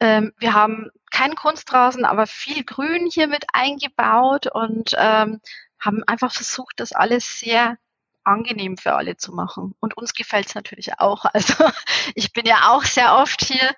[0.00, 5.40] Ähm, wir haben keinen Kunstrasen, aber viel Grün hier mit eingebaut und ähm,
[5.80, 7.78] haben einfach versucht, das alles sehr
[8.24, 9.74] angenehm für alle zu machen.
[9.80, 11.24] Und uns gefällt es natürlich auch.
[11.32, 11.64] Also
[12.14, 13.74] ich bin ja auch sehr oft hier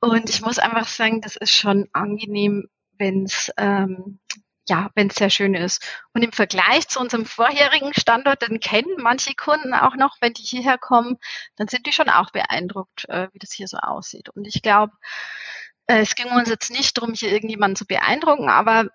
[0.00, 4.20] und ich muss einfach sagen, das ist schon angenehm, wenn es ähm,
[4.68, 5.84] ja, wenn es sehr schön ist.
[6.14, 10.42] Und im Vergleich zu unserem vorherigen Standort, den kennen manche Kunden auch noch, wenn die
[10.42, 11.18] hierher kommen,
[11.56, 14.28] dann sind die schon auch beeindruckt, äh, wie das hier so aussieht.
[14.28, 14.92] Und ich glaube,
[15.86, 18.86] äh, es ging uns jetzt nicht darum, hier irgendjemanden zu beeindrucken, aber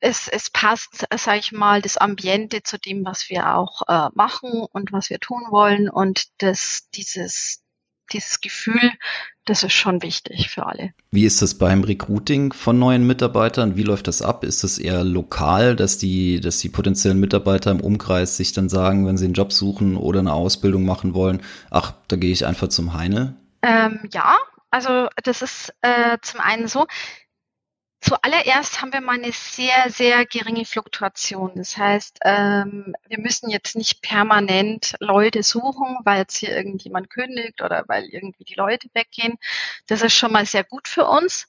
[0.00, 4.66] es, es passt, sage ich mal, das Ambiente zu dem, was wir auch äh, machen
[4.72, 5.88] und was wir tun wollen.
[5.88, 7.62] Und das, dieses,
[8.12, 8.92] dieses Gefühl,
[9.44, 10.92] das ist schon wichtig für alle.
[11.10, 13.76] Wie ist das beim Recruiting von neuen Mitarbeitern?
[13.76, 14.44] Wie läuft das ab?
[14.44, 19.06] Ist das eher lokal, dass die, dass die potenziellen Mitarbeiter im Umkreis sich dann sagen,
[19.06, 22.68] wenn sie einen Job suchen oder eine Ausbildung machen wollen, ach, da gehe ich einfach
[22.68, 23.36] zum Heine?
[23.62, 24.36] Ähm, ja,
[24.70, 26.86] also das ist äh, zum einen so,
[28.00, 31.52] Zuallererst haben wir mal eine sehr, sehr geringe Fluktuation.
[31.56, 37.62] Das heißt, ähm, wir müssen jetzt nicht permanent Leute suchen, weil jetzt hier irgendjemand kündigt
[37.62, 39.38] oder weil irgendwie die Leute weggehen.
[39.86, 41.48] Das ist schon mal sehr gut für uns.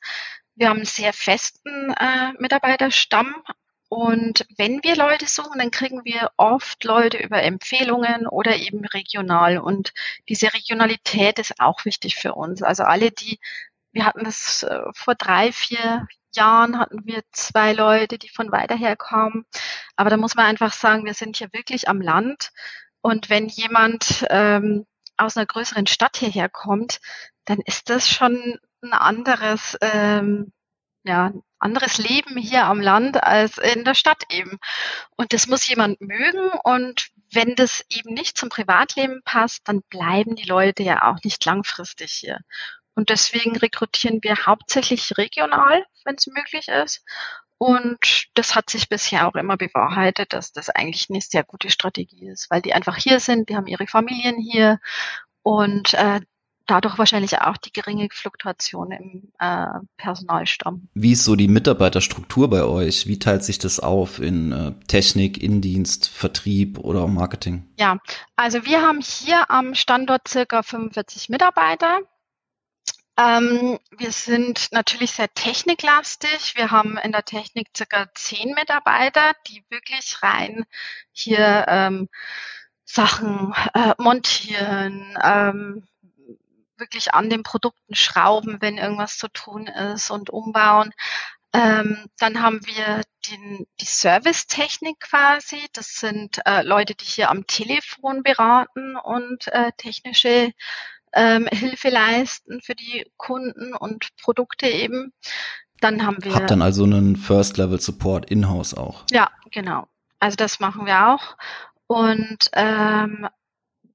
[0.56, 3.36] Wir haben einen sehr festen äh, Mitarbeiterstamm.
[3.90, 9.60] Und wenn wir Leute suchen, dann kriegen wir oft Leute über Empfehlungen oder eben regional.
[9.60, 9.94] Und
[10.28, 12.64] diese Regionalität ist auch wichtig für uns.
[12.64, 13.40] Also alle, die
[13.98, 18.76] wir hatten das äh, vor drei, vier Jahren hatten wir zwei Leute, die von weiter
[18.76, 19.46] her kamen.
[19.96, 22.52] Aber da muss man einfach sagen, wir sind hier wirklich am Land.
[23.02, 24.86] Und wenn jemand ähm,
[25.18, 27.00] aus einer größeren Stadt hierher kommt,
[27.46, 30.54] dann ist das schon ein anderes, ähm,
[31.04, 34.60] ja, anderes Leben hier am Land als in der Stadt eben.
[35.16, 36.52] Und das muss jemand mögen.
[36.64, 41.44] Und wenn das eben nicht zum Privatleben passt, dann bleiben die Leute ja auch nicht
[41.46, 42.42] langfristig hier.
[42.98, 47.04] Und deswegen rekrutieren wir hauptsächlich regional, wenn es möglich ist.
[47.60, 52.28] Und das hat sich bisher auch immer bewahrheitet, dass das eigentlich eine sehr gute Strategie
[52.28, 54.80] ist, weil die einfach hier sind, die haben ihre Familien hier
[55.44, 56.22] und äh,
[56.66, 60.90] dadurch wahrscheinlich auch die geringe Fluktuation im äh, Personalstamm.
[60.96, 63.06] Wie ist so die Mitarbeiterstruktur bei euch?
[63.06, 67.70] Wie teilt sich das auf in äh, Technik, Indienst, Vertrieb oder Marketing?
[67.78, 68.00] Ja,
[68.36, 72.00] also wir haben hier am Standort circa 45 Mitarbeiter.
[73.18, 76.56] Ähm, wir sind natürlich sehr techniklastig.
[76.56, 80.66] Wir haben in der Technik circa zehn Mitarbeiter, die wirklich rein
[81.12, 82.10] hier ähm,
[82.86, 85.88] Sachen äh, montieren, ähm,
[86.78, 90.94] wirklich an den Produkten schrauben, wenn irgendwas zu tun ist und umbauen.
[91.54, 95.60] Ähm, dann haben wir den, die Servicetechnik quasi.
[95.74, 100.54] Das sind äh, Leute, die hier am Telefon beraten und äh, technische
[101.18, 105.14] ähm, Hilfe leisten für die Kunden und Produkte eben.
[105.82, 106.34] Dann haben wir.
[106.34, 109.04] Habt dann also einen First-Level-Support in-house auch?
[109.12, 109.88] Ja, genau.
[110.20, 111.38] Also das machen wir auch.
[111.88, 113.28] Und ähm,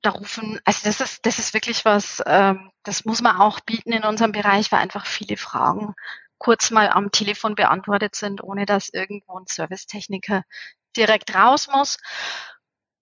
[0.03, 3.93] da rufen, also das ist, das ist wirklich was, ähm, das muss man auch bieten
[3.93, 5.95] in unserem Bereich, weil einfach viele Fragen
[6.39, 10.43] kurz mal am Telefon beantwortet sind, ohne dass irgendwo ein Servicetechniker
[10.97, 11.99] direkt raus muss.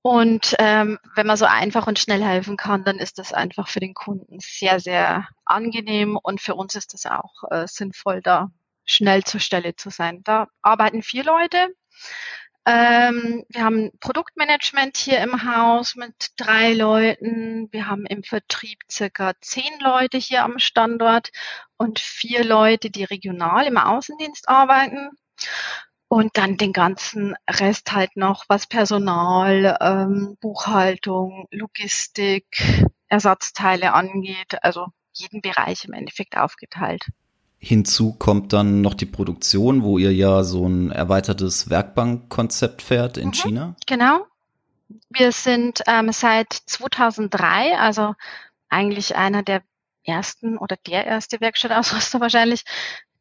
[0.02, 3.80] Und ähm, wenn man so einfach und schnell helfen kann, dann ist das einfach für
[3.80, 8.50] den Kunden sehr, sehr angenehm und für uns ist das auch äh, sinnvoll, da
[8.84, 10.22] schnell zur Stelle zu sein.
[10.24, 11.68] Da arbeiten vier Leute.
[12.66, 17.68] Ähm, wir haben Produktmanagement hier im Haus mit drei Leuten.
[17.72, 21.30] Wir haben im Vertrieb circa zehn Leute hier am Standort
[21.76, 25.10] und vier Leute, die regional im Außendienst arbeiten.
[26.12, 34.62] Und dann den ganzen Rest halt noch, was Personal, ähm, Buchhaltung, Logistik, Ersatzteile angeht.
[34.62, 37.06] Also jeden Bereich im Endeffekt aufgeteilt.
[37.58, 43.28] Hinzu kommt dann noch die Produktion, wo ihr ja so ein erweitertes Werkbankkonzept fährt in
[43.28, 43.76] mhm, China.
[43.86, 44.26] Genau.
[45.10, 48.14] Wir sind ähm, seit 2003, also
[48.68, 49.62] eigentlich einer der
[50.02, 52.64] ersten oder der erste Werkstattausrüster wahrscheinlich,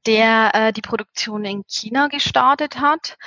[0.06, 3.18] der äh, die Produktion in China gestartet hat.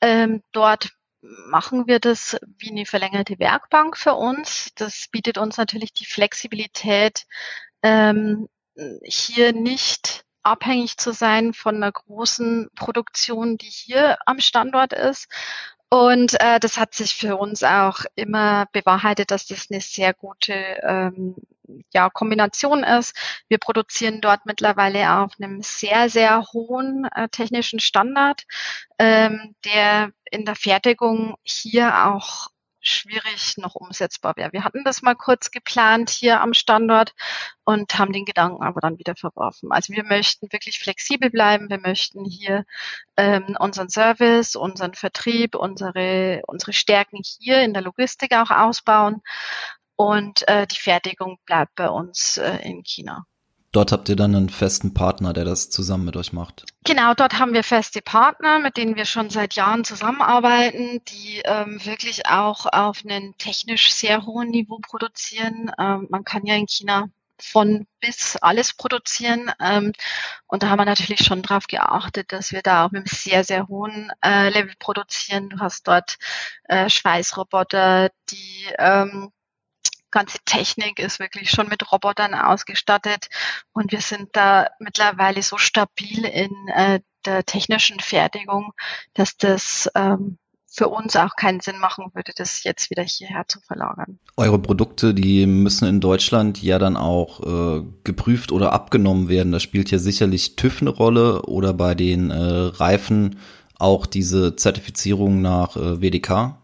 [0.00, 0.90] Ähm, dort
[1.22, 4.70] machen wir das wie eine verlängerte Werkbank für uns.
[4.76, 7.26] Das bietet uns natürlich die Flexibilität,
[7.82, 8.48] ähm,
[9.04, 15.28] hier nicht abhängig zu sein von einer großen Produktion, die hier am Standort ist.
[15.90, 20.54] Und äh, das hat sich für uns auch immer bewahrheitet, dass das eine sehr gute
[20.82, 21.34] ähm,
[21.92, 23.16] ja, Kombination ist.
[23.48, 28.44] Wir produzieren dort mittlerweile auf einem sehr, sehr hohen äh, technischen Standard,
[28.98, 32.48] ähm, der in der Fertigung hier auch
[32.80, 34.52] schwierig noch umsetzbar wäre.
[34.52, 37.14] Wir hatten das mal kurz geplant hier am Standort
[37.64, 39.70] und haben den Gedanken aber dann wieder verworfen.
[39.70, 41.68] Also wir möchten wirklich flexibel bleiben.
[41.68, 42.64] Wir möchten hier
[43.16, 49.22] ähm, unseren Service, unseren Vertrieb, unsere, unsere Stärken hier in der Logistik auch ausbauen.
[50.00, 53.26] Und äh, die Fertigung bleibt bei uns äh, in China.
[53.70, 56.64] Dort habt ihr dann einen festen Partner, der das zusammen mit euch macht.
[56.84, 61.84] Genau, dort haben wir feste Partner, mit denen wir schon seit Jahren zusammenarbeiten, die ähm,
[61.84, 65.70] wirklich auch auf einem technisch sehr hohen Niveau produzieren.
[65.78, 69.52] Ähm, man kann ja in China von bis alles produzieren.
[69.60, 69.92] Ähm,
[70.46, 73.44] und da haben wir natürlich schon darauf geachtet, dass wir da auch mit einem sehr,
[73.44, 75.50] sehr hohen äh, Level produzieren.
[75.50, 76.16] Du hast dort
[76.64, 79.30] äh, Schweißroboter, die ähm,
[80.10, 83.28] ganze Technik ist wirklich schon mit Robotern ausgestattet
[83.72, 88.72] und wir sind da mittlerweile so stabil in äh, der technischen Fertigung,
[89.14, 90.38] dass das ähm,
[90.72, 94.20] für uns auch keinen Sinn machen würde, das jetzt wieder hierher zu verlagern.
[94.36, 99.50] Eure Produkte, die müssen in Deutschland ja dann auch äh, geprüft oder abgenommen werden.
[99.50, 103.40] Da spielt ja sicherlich TÜV eine Rolle oder bei den äh, Reifen
[103.78, 106.59] auch diese Zertifizierung nach äh, WDK.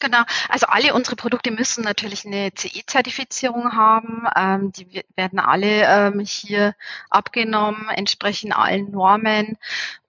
[0.00, 0.22] Genau.
[0.48, 4.26] Also alle unsere Produkte müssen natürlich eine CE-Zertifizierung haben.
[4.36, 6.74] Ähm, die werden alle ähm, hier
[7.10, 9.58] abgenommen, entsprechen allen Normen.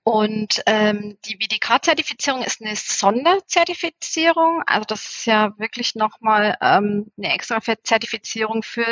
[0.03, 4.63] Und ähm, die WDK-Zertifizierung ist eine Sonderzertifizierung.
[4.65, 8.85] Also das ist ja wirklich nochmal ähm, eine extra Zertifizierung für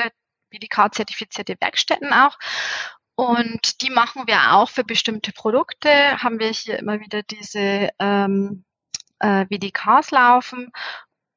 [0.52, 2.38] WDK-zertifizierte Werkstätten auch.
[3.16, 5.90] Und die machen wir auch für bestimmte Produkte.
[6.22, 8.64] Haben wir hier immer wieder diese ähm,
[9.20, 10.72] äh, WDKs laufen,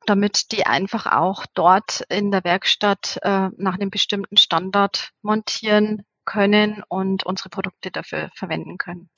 [0.06, 6.82] damit die einfach auch dort in der Werkstatt äh, nach einem bestimmten Standard montieren können
[6.88, 9.08] und unsere Produkte dafür verwenden können.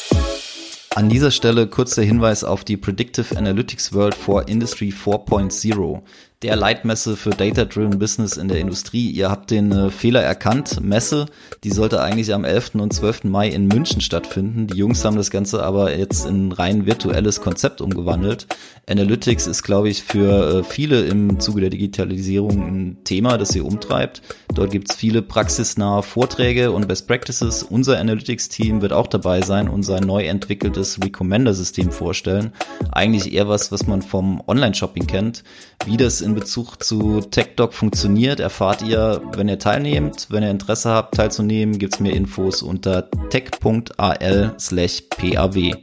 [0.95, 6.03] An dieser Stelle kurz der Hinweis auf die Predictive Analytics World for Industry 4.0
[6.43, 9.11] der Leitmesse für Data-Driven Business in der Industrie.
[9.11, 10.81] Ihr habt den äh, Fehler erkannt.
[10.81, 11.27] Messe,
[11.63, 12.75] die sollte eigentlich am 11.
[12.75, 13.25] und 12.
[13.25, 14.67] Mai in München stattfinden.
[14.67, 18.47] Die Jungs haben das Ganze aber jetzt in rein virtuelles Konzept umgewandelt.
[18.89, 23.61] Analytics ist, glaube ich, für äh, viele im Zuge der Digitalisierung ein Thema, das sie
[23.61, 24.23] umtreibt.
[24.53, 27.63] Dort gibt's viele praxisnahe Vorträge und Best Practices.
[27.63, 32.53] Unser Analytics-Team wird auch dabei sein und sein neu entwickeltes Recommender-System vorstellen.
[32.91, 35.45] Eigentlich eher was, was man vom Online-Shopping kennt.
[35.85, 40.29] Wie das in Bezug zu TechDoc funktioniert, erfahrt ihr, wenn ihr teilnehmt.
[40.31, 45.75] Wenn ihr Interesse habt, teilzunehmen, gibt's mehr Infos unter tech.al slash paw.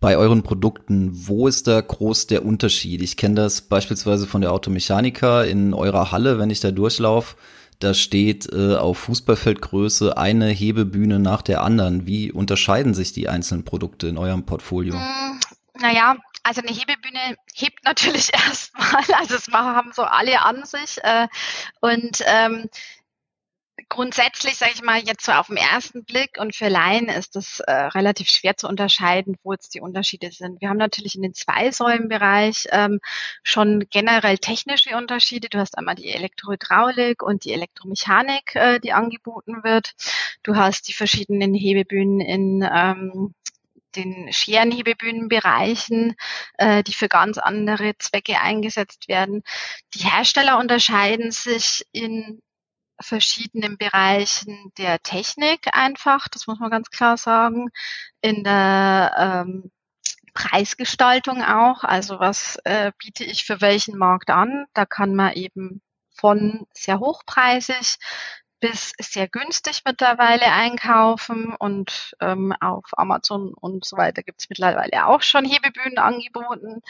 [0.00, 3.02] Bei euren Produkten, wo ist da groß der Unterschied?
[3.02, 7.36] Ich kenne das beispielsweise von der Automechaniker in eurer Halle, wenn ich da durchlaufe.
[7.78, 12.06] Da steht äh, auf Fußballfeldgröße eine Hebebühne nach der anderen.
[12.06, 14.94] Wie unterscheiden sich die einzelnen Produkte in eurem Portfolio?
[14.94, 15.40] Hm,
[15.80, 21.02] naja, also eine Hebebühne hebt natürlich erstmal, also das haben so alle an sich.
[21.02, 21.26] Äh,
[21.80, 22.70] und ähm,
[23.88, 27.60] grundsätzlich, sage ich mal, jetzt so auf den ersten Blick und für Laien ist das
[27.60, 30.60] äh, relativ schwer zu unterscheiden, wo jetzt die Unterschiede sind.
[30.60, 33.00] Wir haben natürlich in den Zweisäulenbereich ähm,
[33.42, 35.48] schon generell technische Unterschiede.
[35.48, 39.94] Du hast einmal die Elektrohydraulik und die Elektromechanik, äh, die angeboten wird.
[40.44, 43.34] Du hast die verschiedenen Hebebühnen in ähm,
[43.96, 46.14] den Scherenhebebühnenbereichen,
[46.58, 49.42] äh, die für ganz andere Zwecke eingesetzt werden.
[49.94, 52.40] Die Hersteller unterscheiden sich in
[53.00, 57.68] verschiedenen Bereichen der Technik einfach, das muss man ganz klar sagen,
[58.20, 59.70] in der ähm,
[60.34, 64.66] Preisgestaltung auch, also was äh, biete ich für welchen Markt an.
[64.74, 65.82] Da kann man eben
[66.14, 67.96] von sehr hochpreisig
[68.60, 75.06] bis sehr günstig mittlerweile einkaufen und ähm, auf Amazon und so weiter gibt es mittlerweile
[75.06, 76.82] auch schon Hebebühnen angeboten.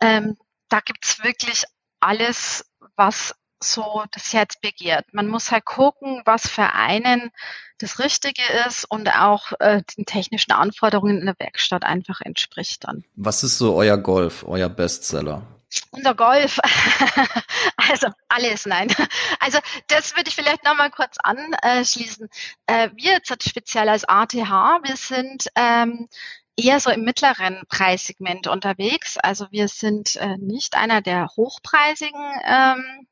[0.00, 0.36] Ähm,
[0.68, 1.64] da gibt's wirklich
[2.00, 2.64] alles,
[2.96, 5.06] was so das Herz begehrt.
[5.12, 7.30] Man muss halt gucken, was für einen
[7.78, 13.04] das Richtige ist und auch äh, den technischen Anforderungen in der Werkstatt einfach entspricht dann.
[13.16, 15.42] Was ist so euer Golf, euer Bestseller?
[15.90, 16.58] Unser Golf.
[17.76, 18.94] also alles, nein.
[19.40, 19.58] Also
[19.88, 22.28] das würde ich vielleicht nochmal kurz anschließen.
[22.66, 26.08] Äh, wir jetzt speziell als ATH, wir sind ähm,
[26.56, 29.18] eher so im mittleren Preissegment unterwegs.
[29.18, 33.06] Also wir sind äh, nicht einer der hochpreisigen ähm,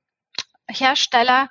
[0.69, 1.49] Hersteller.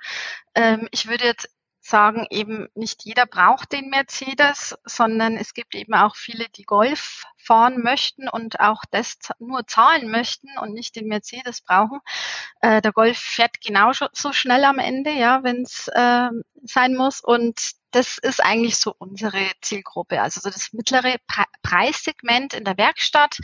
[0.54, 1.48] Ähm, ich würde jetzt
[1.80, 7.24] sagen eben, nicht jeder braucht den Mercedes, sondern es gibt eben auch viele, die Golf
[7.42, 12.00] fahren möchten und auch das nur zahlen möchten und nicht den Mercedes brauchen.
[12.60, 16.30] Äh, der Golf fährt genauso so schnell am Ende, ja, wenn es äh,
[16.64, 17.20] sein muss.
[17.20, 22.76] Und das ist eigentlich so unsere Zielgruppe, also so das mittlere Pre Preissegment in der
[22.76, 23.38] Werkstatt,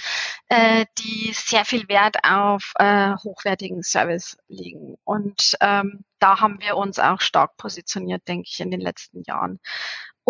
[0.48, 4.96] äh, die sehr viel Wert auf äh, hochwertigen Service legen.
[5.04, 9.60] Und ähm, da haben wir uns auch stark positioniert, denke ich, in den letzten Jahren.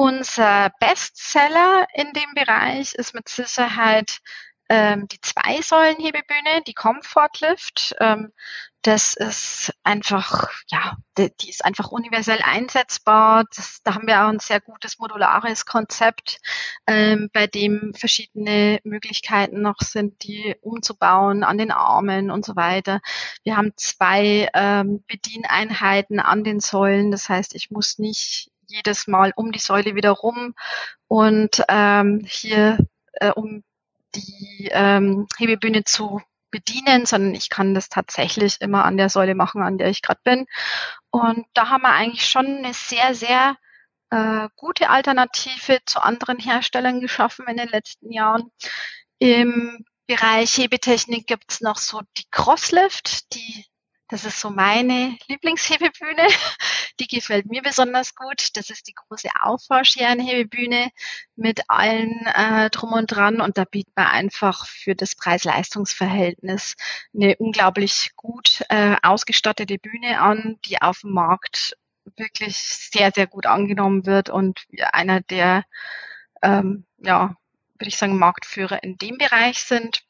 [0.01, 4.21] Unser Bestseller in dem Bereich ist mit Sicherheit
[4.69, 7.97] ähm, die Zwei-Säulen-Hebebühne, die Comfort Lift.
[7.99, 8.33] Ähm,
[8.83, 13.43] das ist einfach, ja, die, die, ist einfach universell einsetzbar.
[13.57, 16.39] Das, da haben wir auch ein sehr gutes modulares Konzept,
[16.87, 23.01] ähm, bei dem verschiedene Möglichkeiten noch sind, die umzubauen an den Armen und so weiter.
[23.43, 27.11] Wir haben zwei ähm, Bedieneinheiten an den Säulen.
[27.11, 30.55] Das heißt, ich muss nicht jedes Mal um die Säule wieder rum
[31.09, 32.79] und ähm, hier
[33.15, 33.65] äh, um
[34.15, 39.63] die ähm, Hebebühne zu bedienen, sondern ich kann das tatsächlich immer an der Säule machen,
[39.63, 40.47] an der ich gerade bin.
[41.11, 43.57] Und da haben wir eigentlich schon eine sehr, sehr
[44.11, 48.51] äh, gute Alternative zu anderen Herstellern geschaffen in den letzten Jahren.
[49.19, 53.67] Im Bereich Hebetechnik gibt's noch so die Crosslift, die
[54.09, 56.29] das ist so meine Lieblingshebebühne.
[57.01, 58.57] Die gefällt mir besonders gut.
[58.57, 60.91] Das ist die große Auffahrscherenhebebühne
[61.37, 63.41] mit allen äh, drum und dran.
[63.41, 66.75] Und da bietet man einfach für das Preis-Leistungs-Verhältnis
[67.15, 71.77] eine unglaublich gut äh, ausgestattete Bühne an, die auf dem Markt
[72.17, 75.65] wirklich sehr, sehr gut angenommen wird und einer der,
[76.43, 77.37] ähm, ja,
[77.79, 80.03] würde ich sagen, Marktführer in dem Bereich sind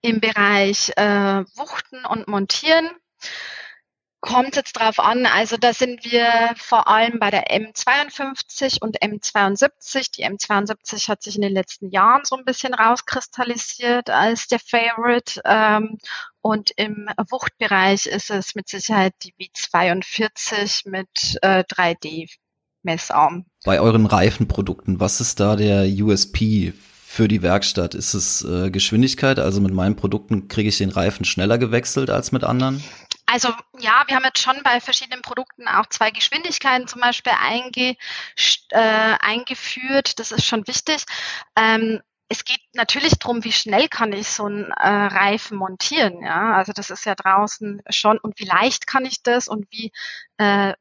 [0.00, 2.90] im Bereich äh, Wuchten und Montieren
[4.22, 5.26] kommt jetzt drauf an.
[5.26, 10.12] Also da sind wir vor allem bei der M52 und M72.
[10.12, 15.40] Die M72 hat sich in den letzten Jahren so ein bisschen rauskristallisiert als der Favorite.
[15.44, 15.98] Ähm,
[16.40, 22.30] und im Wuchtbereich ist es mit Sicherheit die W42 mit äh, 3D
[22.84, 23.46] Messarm.
[23.64, 26.74] Bei euren Reifenprodukten, was ist da der USP
[27.12, 27.94] für die Werkstatt?
[27.94, 29.38] Ist es äh, Geschwindigkeit?
[29.38, 32.82] Also mit meinen Produkten kriege ich den Reifen schneller gewechselt als mit anderen?
[33.26, 33.48] Also
[33.78, 37.96] ja, wir haben jetzt schon bei verschiedenen Produkten auch zwei Geschwindigkeiten zum Beispiel einge,
[38.70, 38.78] äh,
[39.20, 40.18] eingeführt.
[40.20, 41.04] Das ist schon wichtig.
[41.54, 46.22] Ähm, es geht natürlich darum, wie schnell kann ich so einen äh, Reifen montieren.
[46.22, 49.92] Ja, also das ist ja draußen schon und wie leicht kann ich das und wie
[50.38, 50.72] äh,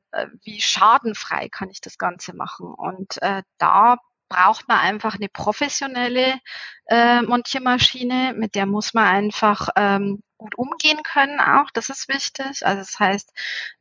[0.43, 2.73] wie schadenfrei kann ich das Ganze machen.
[2.73, 3.97] Und äh, da
[4.31, 6.39] braucht man einfach eine professionelle
[6.87, 11.69] äh, Montiermaschine, mit der muss man einfach ähm, gut umgehen können auch.
[11.73, 12.65] Das ist wichtig.
[12.65, 13.33] Also das heißt,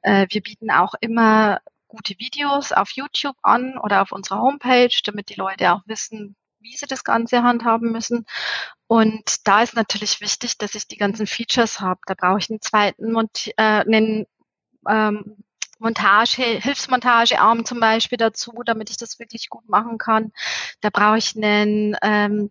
[0.03, 5.29] äh, wir bieten auch immer gute Videos auf YouTube an oder auf unserer Homepage, damit
[5.29, 8.27] die Leute auch wissen, wie sie das Ganze handhaben müssen.
[8.89, 12.01] Und da ist natürlich wichtig, dass ich die ganzen Features habe.
[12.07, 14.27] Da brauche ich einen zweiten Monti äh, einen
[14.89, 15.37] ähm,
[15.81, 20.33] Montage, Hilfsmontagearm zum Beispiel dazu, damit ich das wirklich gut machen kann.
[20.81, 22.51] Da brauche ich einen ähm,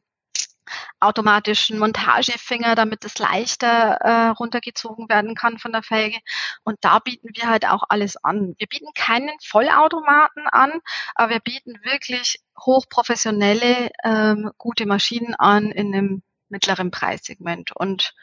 [1.00, 6.18] automatischen Montagefinger, damit es leichter äh, runtergezogen werden kann von der Felge.
[6.64, 8.56] Und da bieten wir halt auch alles an.
[8.58, 10.72] Wir bieten keinen Vollautomaten an,
[11.16, 17.72] aber wir bieten wirklich hochprofessionelle, ähm, gute Maschinen an in einem mittleren Preissegment.
[17.76, 18.14] Und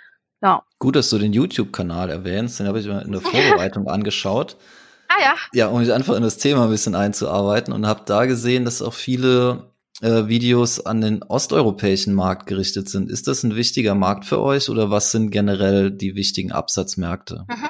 [0.43, 0.63] ja.
[0.79, 4.57] Gut, dass du den YouTube-Kanal erwähnst, den habe ich mir in der Vorbereitung angeschaut.
[5.17, 5.37] Ah ja.
[5.53, 8.83] Ja, um mich einfach in das Thema ein bisschen einzuarbeiten und habe da gesehen, dass
[8.83, 13.11] auch viele äh, Videos an den osteuropäischen Markt gerichtet sind.
[13.11, 17.47] Ist das ein wichtiger Markt für euch oder was sind generell die wichtigen Absatzmärkte?
[17.49, 17.69] Mhm.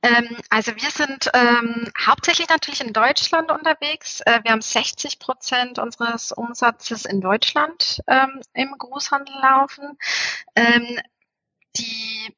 [0.00, 4.20] Ähm, also wir sind ähm, hauptsächlich natürlich in Deutschland unterwegs.
[4.20, 9.98] Äh, wir haben 60 Prozent unseres Umsatzes in Deutschland ähm, im Großhandel laufen.
[10.54, 10.98] Ähm,
[11.76, 12.34] die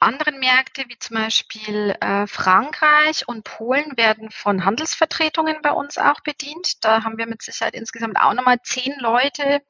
[0.00, 6.20] anderen Märkte, wie zum Beispiel äh, Frankreich und Polen, werden von Handelsvertretungen bei uns auch
[6.20, 6.84] bedient.
[6.84, 9.62] Da haben wir mit Sicherheit insgesamt auch nochmal zehn Leute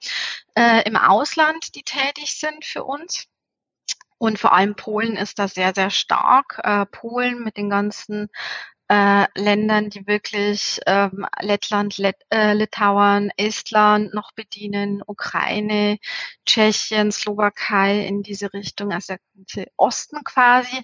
[0.55, 3.27] äh, im Ausland, die tätig sind für uns.
[4.19, 6.61] Und vor allem Polen ist da sehr, sehr stark.
[6.63, 8.29] Äh, Polen mit den ganzen
[8.91, 15.99] äh, Ländern, die wirklich ähm, Lettland, Let äh, Litauen, Estland noch bedienen, Ukraine,
[16.45, 19.15] Tschechien, Slowakei in diese Richtung, also
[19.55, 20.77] der Osten quasi.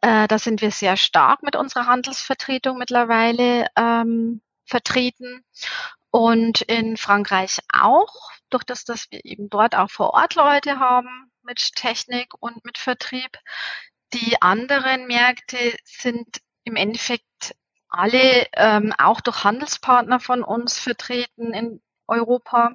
[0.00, 5.44] Äh, da sind wir sehr stark mit unserer Handelsvertretung mittlerweile ähm, vertreten.
[6.12, 11.32] Und in Frankreich auch, durch das, dass wir eben dort auch vor Ort Leute haben
[11.42, 13.38] mit Technik und mit Vertrieb.
[14.12, 16.40] Die anderen Märkte sind
[16.70, 17.54] im Endeffekt
[17.88, 22.72] alle ähm, auch durch Handelspartner von uns vertreten in Europa.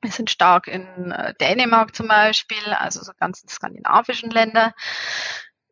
[0.00, 4.74] Wir sind stark in äh, Dänemark zum Beispiel, also so ganzen skandinavischen Länder,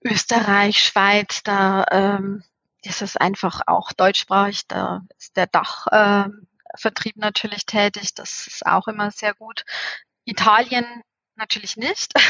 [0.03, 2.45] Österreich, Schweiz, da ähm,
[2.83, 8.87] ist es einfach auch deutschsprachig, da ist der Dachvertrieb äh, natürlich tätig, das ist auch
[8.87, 9.65] immer sehr gut.
[10.25, 10.87] Italien
[11.41, 12.13] natürlich nicht.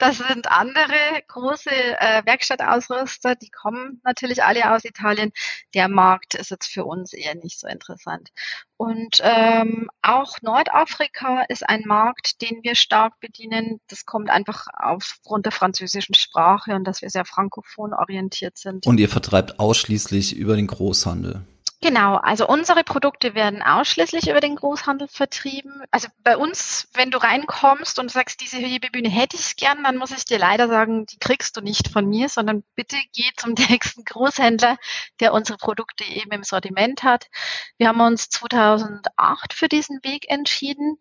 [0.00, 5.32] Das sind andere große äh, Werkstattausrüster, die kommen natürlich alle aus Italien.
[5.72, 8.28] Der Markt ist jetzt für uns eher nicht so interessant.
[8.76, 13.80] Und ähm, auch Nordafrika ist ein Markt, den wir stark bedienen.
[13.88, 18.86] Das kommt einfach aufgrund der französischen Sprache und dass wir sehr frankophon orientiert sind.
[18.86, 21.44] Und ihr vertreibt ausschließlich über den Großhandel.
[21.80, 25.84] Genau, also unsere Produkte werden ausschließlich über den Großhandel vertrieben.
[25.92, 30.10] Also bei uns, wenn du reinkommst und sagst, diese Hebebühne hätte ich gern, dann muss
[30.10, 34.04] ich dir leider sagen, die kriegst du nicht von mir, sondern bitte geh zum nächsten
[34.04, 34.76] Großhändler,
[35.20, 37.26] der unsere Produkte eben im Sortiment hat.
[37.76, 40.98] Wir haben uns 2008 für diesen Weg entschieden.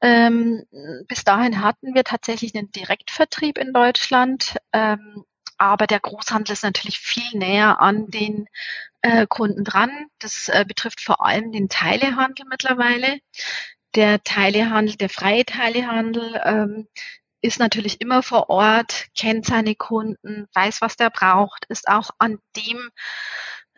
[0.00, 0.64] Ähm,
[1.08, 4.56] bis dahin hatten wir tatsächlich einen Direktvertrieb in Deutschland.
[4.72, 5.24] Ähm,
[5.62, 8.48] aber der Großhandel ist natürlich viel näher an den
[9.00, 10.08] äh, Kunden dran.
[10.18, 13.20] Das äh, betrifft vor allem den Teilehandel mittlerweile.
[13.94, 16.88] Der Teilehandel, der freie Teilehandel ähm,
[17.42, 22.38] ist natürlich immer vor Ort, kennt seine Kunden, weiß, was der braucht, ist auch an
[22.56, 22.90] dem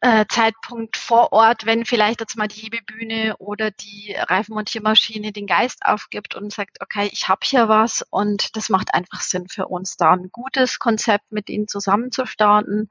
[0.04, 5.86] äh, Zeitpunkt vor Ort, wenn vielleicht jetzt mal die Hebebühne oder die Reifenmontiermaschine den Geist
[5.86, 9.96] aufgibt und sagt, okay, ich habe hier was und das macht einfach Sinn für uns,
[9.96, 12.90] da ein gutes Konzept mit ihnen zusammen zu starten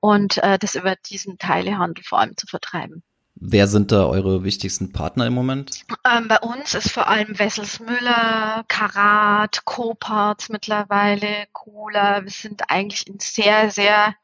[0.00, 3.04] und äh, das über diesen Teilehandel vor allem zu vertreiben.
[3.36, 5.84] Wer sind da eure wichtigsten Partner im Moment?
[6.04, 12.24] Ähm, bei uns ist vor allem Wessels Müller, Karat, Coparts mittlerweile, Cola.
[12.24, 14.16] Wir sind eigentlich in sehr, sehr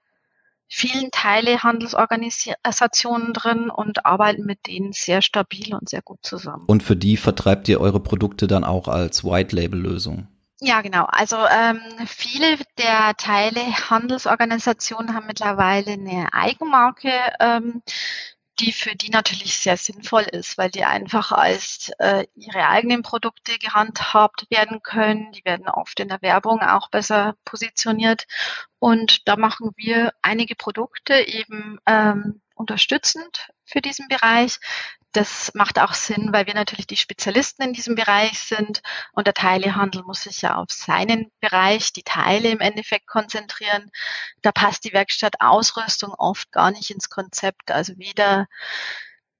[0.68, 6.64] vielen Teilehandelsorganisationen drin und arbeiten mit denen sehr stabil und sehr gut zusammen.
[6.66, 10.28] Und für die vertreibt ihr eure Produkte dann auch als White-Label-Lösung?
[10.60, 11.04] Ja, genau.
[11.08, 17.10] Also ähm, viele der Teilehandelsorganisationen haben mittlerweile eine Eigenmarke
[17.40, 17.82] ähm,
[18.60, 23.58] die für die natürlich sehr sinnvoll ist, weil die einfach als äh, ihre eigenen Produkte
[23.58, 25.32] gehandhabt werden können.
[25.32, 28.26] Die werden oft in der Werbung auch besser positioniert.
[28.78, 34.58] Und da machen wir einige Produkte eben ähm, unterstützend für diesen Bereich.
[35.12, 39.34] Das macht auch Sinn, weil wir natürlich die Spezialisten in diesem Bereich sind und der
[39.34, 43.90] Teilehandel muss sich ja auf seinen Bereich, die Teile im Endeffekt konzentrieren.
[44.42, 48.48] Da passt die Werkstattausrüstung oft gar nicht ins Konzept, also weder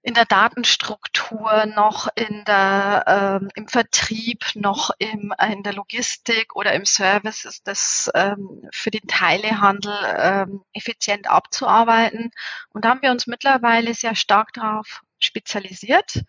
[0.05, 6.75] in der Datenstruktur, noch in der, ähm, im Vertrieb, noch im, in der Logistik oder
[6.75, 12.33] im Service ist das ähm, für den Teilehandel ähm, effizient abzuarbeiten.
[12.69, 16.23] Und da haben wir uns mittlerweile sehr stark darauf spezialisiert,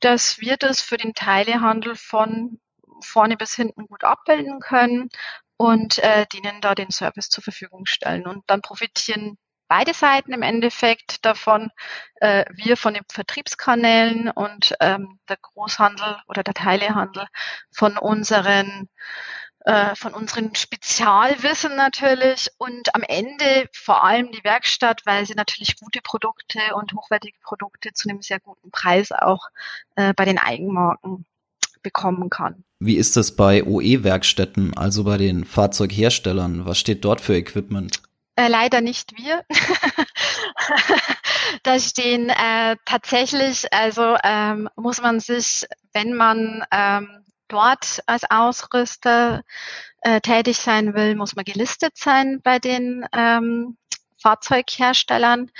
[0.00, 2.60] dass wir das für den Teilehandel von
[3.00, 5.08] vorne bis hinten gut abbilden können
[5.56, 8.26] und äh, denen da den Service zur Verfügung stellen.
[8.26, 9.38] Und dann profitieren
[9.68, 11.70] beide Seiten im Endeffekt davon,
[12.16, 17.26] äh, wir von den Vertriebskanälen und ähm, der Großhandel oder der Teilehandel
[17.70, 18.88] von unseren
[19.64, 25.80] äh, von unserem Spezialwissen natürlich und am Ende vor allem die Werkstatt, weil sie natürlich
[25.80, 29.48] gute Produkte und hochwertige Produkte zu einem sehr guten Preis auch
[29.96, 31.24] äh, bei den Eigenmarken
[31.82, 32.64] bekommen kann.
[32.78, 36.66] Wie ist das bei OE-Werkstätten, also bei den Fahrzeugherstellern?
[36.66, 38.02] Was steht dort für Equipment?
[38.36, 39.44] Äh, leider nicht wir.
[41.62, 49.42] da stehen äh, tatsächlich, also ähm, muss man sich, wenn man ähm, dort als Ausrüster
[50.00, 53.76] äh, tätig sein will, muss man gelistet sein bei den ähm,
[54.20, 55.50] Fahrzeugherstellern.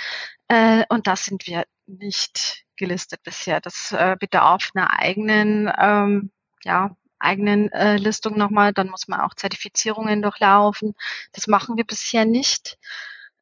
[0.49, 3.61] Äh, und das sind wir nicht gelistet bisher.
[3.61, 6.31] Das äh, bedarf einer eigenen ähm,
[6.63, 6.95] ja,
[7.25, 8.73] eigenen äh, Listung nochmal.
[8.73, 10.95] Dann muss man auch Zertifizierungen durchlaufen.
[11.33, 12.77] Das machen wir bisher nicht.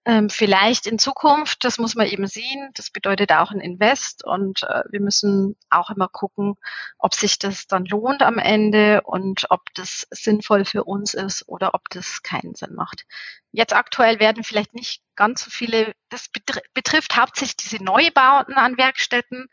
[0.05, 2.71] Ähm, vielleicht in Zukunft, das muss man eben sehen.
[2.73, 6.55] Das bedeutet auch ein Invest und äh, wir müssen auch immer gucken,
[6.97, 11.73] ob sich das dann lohnt am Ende und ob das sinnvoll für uns ist oder
[11.73, 13.05] ob das keinen Sinn macht.
[13.53, 16.27] Jetzt aktuell werden vielleicht nicht ganz so viele, das
[16.73, 19.47] betrifft hauptsächlich diese Neubauten an Werkstätten.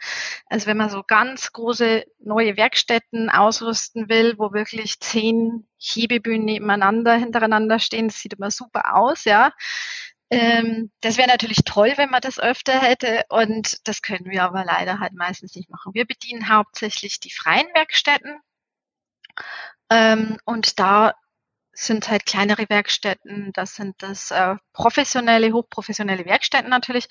[0.46, 7.14] Also wenn man so ganz große neue Werkstätten ausrüsten will, wo wirklich zehn Hebebühnen nebeneinander,
[7.14, 9.52] hintereinander stehen, das sieht immer super aus, ja
[10.30, 13.24] ähm, das wäre natürlich toll, wenn man das öfter hätte.
[13.28, 15.94] Und das können wir aber leider halt meistens nicht machen.
[15.94, 18.40] Wir bedienen hauptsächlich die freien Werkstätten.
[19.90, 21.14] Ähm, und da
[21.72, 27.08] sind halt kleinere Werkstätten, das sind das äh, professionelle, hochprofessionelle Werkstätten natürlich,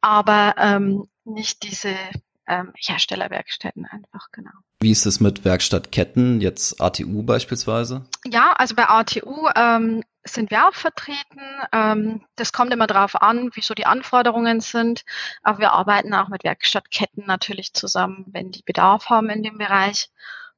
[0.00, 1.96] aber ähm, nicht diese
[2.46, 4.50] ähm, Herstellerwerkstätten einfach, genau.
[4.80, 8.04] Wie ist es mit Werkstattketten, jetzt ATU beispielsweise?
[8.24, 11.40] Ja, also bei ATU ähm, sind wir auch vertreten.
[11.72, 15.04] Ähm, das kommt immer darauf an, wie so die Anforderungen sind.
[15.42, 20.08] Aber wir arbeiten auch mit Werkstattketten natürlich zusammen, wenn die Bedarf haben in dem Bereich.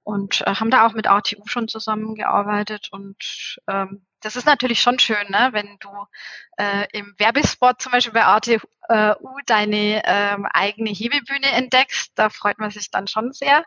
[0.02, 2.88] Und äh, haben da auch mit ATU schon zusammengearbeitet.
[2.92, 5.50] Und ähm, das ist natürlich schon schön, ne?
[5.52, 5.90] wenn du
[6.56, 8.58] äh, im Werbespot zum Beispiel bei ATU
[9.46, 12.12] deine ähm, eigene Hebebühne entdeckst.
[12.14, 13.64] Da freut man sich dann schon sehr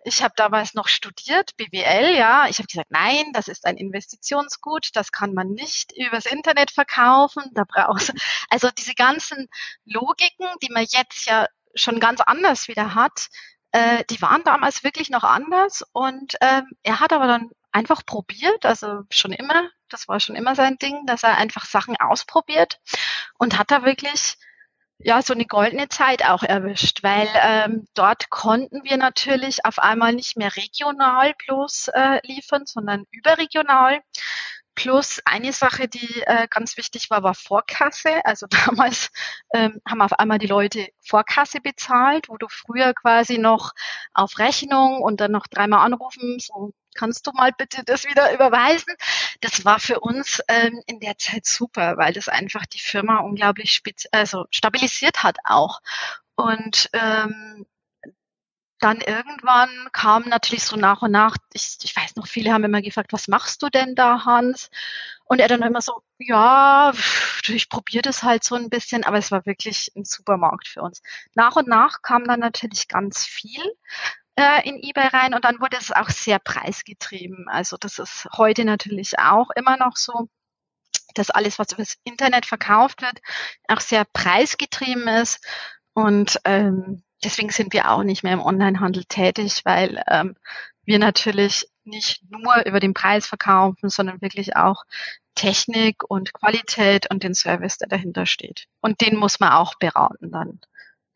[0.05, 4.91] Ich habe damals noch studiert, BWL, ja, ich habe gesagt, nein, das ist ein Investitionsgut,
[4.95, 8.12] das kann man nicht übers Internet verkaufen, da brauchst
[8.51, 9.49] also diese ganzen
[9.84, 13.28] Logiken, die man jetzt ja schon ganz anders wieder hat,
[13.73, 18.66] äh, die waren damals wirklich noch anders und ähm, er hat aber dann einfach probiert,
[18.66, 22.81] also schon immer, das war schon immer sein Ding, dass er einfach Sachen ausprobiert
[23.39, 24.37] und hat da wirklich
[25.03, 30.12] ja so eine goldene Zeit auch erwischt, weil ähm, dort konnten wir natürlich auf einmal
[30.12, 34.01] nicht mehr regional bloß äh, liefern, sondern überregional.
[34.81, 38.24] Plus eine Sache, die äh, ganz wichtig war, war Vorkasse.
[38.24, 39.11] Also damals
[39.53, 43.72] ähm, haben auf einmal die Leute Vorkasse bezahlt, wo du früher quasi noch
[44.14, 48.95] auf Rechnung und dann noch dreimal anrufen, so kannst du mal bitte das wieder überweisen.
[49.43, 53.83] Das war für uns ähm, in der Zeit super, weil das einfach die Firma unglaublich
[54.12, 55.81] also stabilisiert hat auch.
[56.37, 57.66] Und ähm,
[58.81, 62.83] dann irgendwann kam natürlich so nach und nach, ich, ich weiß noch, viele haben immer
[62.83, 64.70] gefragt, was machst du denn da, Hans?
[65.24, 66.93] Und er dann immer so, ja,
[67.47, 71.03] ich probiere das halt so ein bisschen, aber es war wirklich ein Supermarkt für uns.
[71.35, 73.62] Nach und nach kam dann natürlich ganz viel
[74.37, 77.49] äh, in eBay rein und dann wurde es auch sehr preisgetrieben.
[77.49, 80.28] Also das ist heute natürlich auch immer noch so
[81.14, 83.20] dass alles, was über das Internet verkauft wird,
[83.68, 85.45] auch sehr preisgetrieben ist.
[85.93, 90.37] Und ähm, deswegen sind wir auch nicht mehr im Onlinehandel tätig, weil ähm,
[90.85, 94.85] wir natürlich nicht nur über den Preis verkaufen, sondern wirklich auch
[95.35, 98.66] Technik und Qualität und den Service, der dahinter steht.
[98.81, 100.61] Und den muss man auch beraten dann.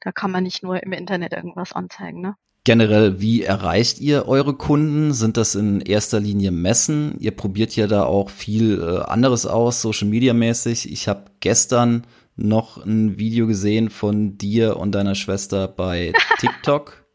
[0.00, 2.20] Da kann man nicht nur im Internet irgendwas anzeigen.
[2.20, 2.36] Ne?
[2.64, 5.12] Generell, wie erreicht ihr eure Kunden?
[5.12, 7.18] Sind das in erster Linie Messen?
[7.20, 10.90] Ihr probiert ja da auch viel äh, anderes aus, Social Media mäßig.
[10.90, 17.06] Ich habe gestern noch ein Video gesehen von dir und deiner Schwester bei TikTok?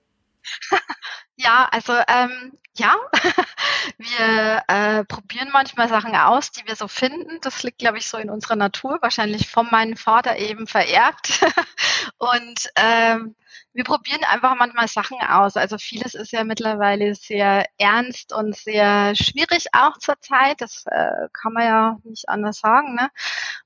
[1.35, 2.95] ja, also ähm, ja,
[3.97, 7.39] wir äh, probieren manchmal Sachen aus, die wir so finden.
[7.41, 11.41] Das liegt, glaube ich, so in unserer Natur, wahrscheinlich von meinem Vater eben vererbt.
[12.17, 13.35] und ähm,
[13.73, 15.55] wir probieren einfach manchmal Sachen aus.
[15.55, 20.61] Also vieles ist ja mittlerweile sehr ernst und sehr schwierig auch zur Zeit.
[20.61, 22.95] Das äh, kann man ja nicht anders sagen.
[22.95, 23.09] Ne?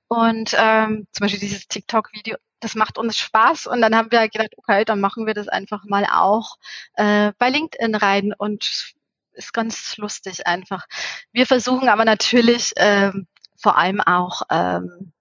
[0.08, 3.68] Und ähm, zum Beispiel dieses TikTok-Video, das macht uns Spaß.
[3.68, 6.58] Und dann haben wir gedacht, okay, dann machen wir das einfach mal auch
[6.96, 8.94] äh, bei LinkedIn rein und
[9.34, 10.86] ist ganz lustig einfach.
[11.32, 13.28] Wir versuchen aber natürlich ähm,
[13.58, 15.14] vor allem auch ähm,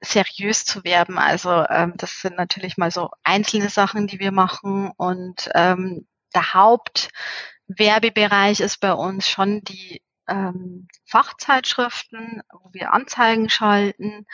[0.00, 1.18] seriös zu werben.
[1.18, 4.92] Also ähm, das sind natürlich mal so einzelne Sachen, die wir machen.
[4.96, 14.26] Und ähm, der Hauptwerbebereich ist bei uns schon die ähm, Fachzeitschriften, wo wir Anzeigen schalten.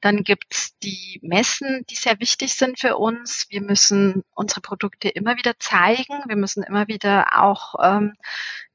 [0.00, 3.46] Dann gibt's die Messen, die sehr wichtig sind für uns.
[3.50, 6.22] Wir müssen unsere Produkte immer wieder zeigen.
[6.26, 8.16] Wir müssen immer wieder auch ähm,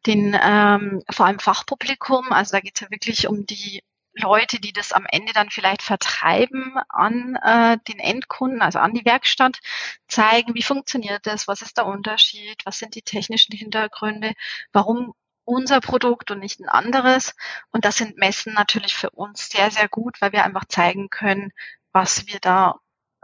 [0.05, 3.81] den ähm, vor allem Fachpublikum, also da geht's ja wirklich um die
[4.17, 9.03] Leute, die das am Ende dann vielleicht vertreiben an äh, den Endkunden, also an die
[9.03, 9.59] Werkstatt,
[10.07, 14.33] zeigen, wie funktioniert das, was ist der Unterschied, was sind die technischen Hintergründe,
[14.71, 15.13] warum
[15.45, 17.35] unser Produkt und nicht ein anderes.
[17.71, 21.53] Und das sind Messen natürlich für uns sehr, sehr gut, weil wir einfach zeigen können,
[21.91, 22.79] was wir da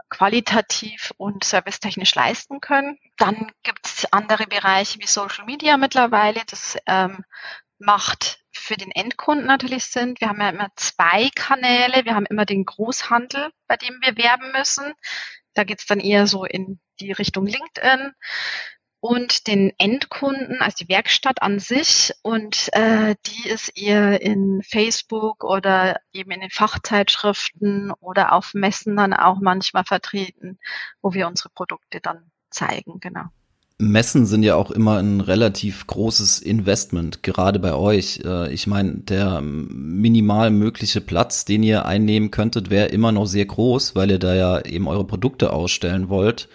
[0.08, 2.98] qualitativ und servicetechnisch leisten können.
[3.16, 6.42] Dann gibt es andere Bereiche wie Social Media mittlerweile.
[6.46, 7.24] Das ähm,
[7.78, 10.14] macht für den Endkunden natürlich Sinn.
[10.18, 12.04] Wir haben ja immer zwei Kanäle.
[12.04, 14.92] Wir haben immer den Großhandel, bei dem wir werben müssen.
[15.54, 18.12] Da geht's dann eher so in die Richtung LinkedIn
[19.02, 22.12] und den Endkunden, also die Werkstatt an sich.
[22.22, 28.96] Und äh, die ist eher in Facebook oder eben in den Fachzeitschriften oder auf Messen
[28.96, 30.60] dann auch manchmal vertreten,
[31.02, 33.24] wo wir unsere Produkte dann zeigen, genau.
[33.78, 38.20] Messen sind ja auch immer ein relativ großes Investment, gerade bei euch.
[38.24, 43.46] Äh, ich meine, der minimal mögliche Platz, den ihr einnehmen könntet, wäre immer noch sehr
[43.46, 46.48] groß, weil ihr da ja eben eure Produkte ausstellen wollt.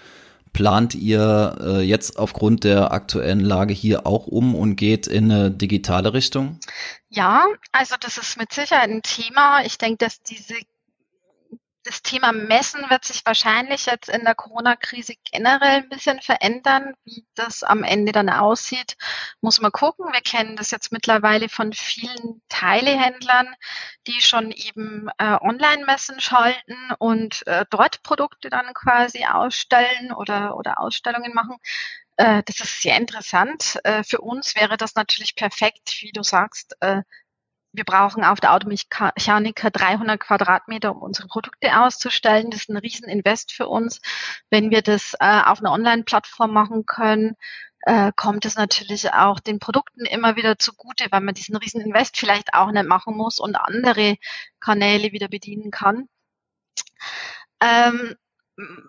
[0.58, 5.51] Plant ihr äh, jetzt aufgrund der aktuellen Lage hier auch um und geht in eine
[5.51, 6.60] digitale Richtung?
[7.10, 9.64] Ja, also das ist mit Sicherheit ein Thema.
[9.66, 10.55] Ich denke, dass diese
[11.88, 16.93] das Thema Messen wird sich wahrscheinlich jetzt in der Corona-Krise generell ein bisschen verändern.
[17.05, 18.97] Wie das am Ende dann aussieht,
[19.39, 20.11] muss man gucken.
[20.11, 23.55] Wir kennen das jetzt mittlerweile von vielen Teilehändlern,
[24.05, 30.81] die schon eben äh, Online-Messen schalten und äh, dort Produkte dann quasi ausstellen oder, oder
[30.81, 31.55] Ausstellungen machen.
[32.17, 33.79] Äh, das ist sehr interessant.
[33.85, 37.03] Äh, für uns wäre das natürlich perfekt, wie du sagst, äh,
[37.74, 42.49] wir brauchen auf der Automechaniker 300 Quadratmeter, um unsere Produkte auszustellen.
[42.49, 44.01] Das ist ein Rieseninvest für uns.
[44.49, 47.36] Wenn wir das äh, auf einer Online-Plattform machen können,
[47.82, 52.53] äh, kommt es natürlich auch den Produkten immer wieder zugute, weil man diesen Rieseninvest vielleicht
[52.53, 54.18] auch nicht machen muss und andere
[54.59, 56.09] Kanäle wieder bedienen kann.
[57.61, 58.15] Ähm,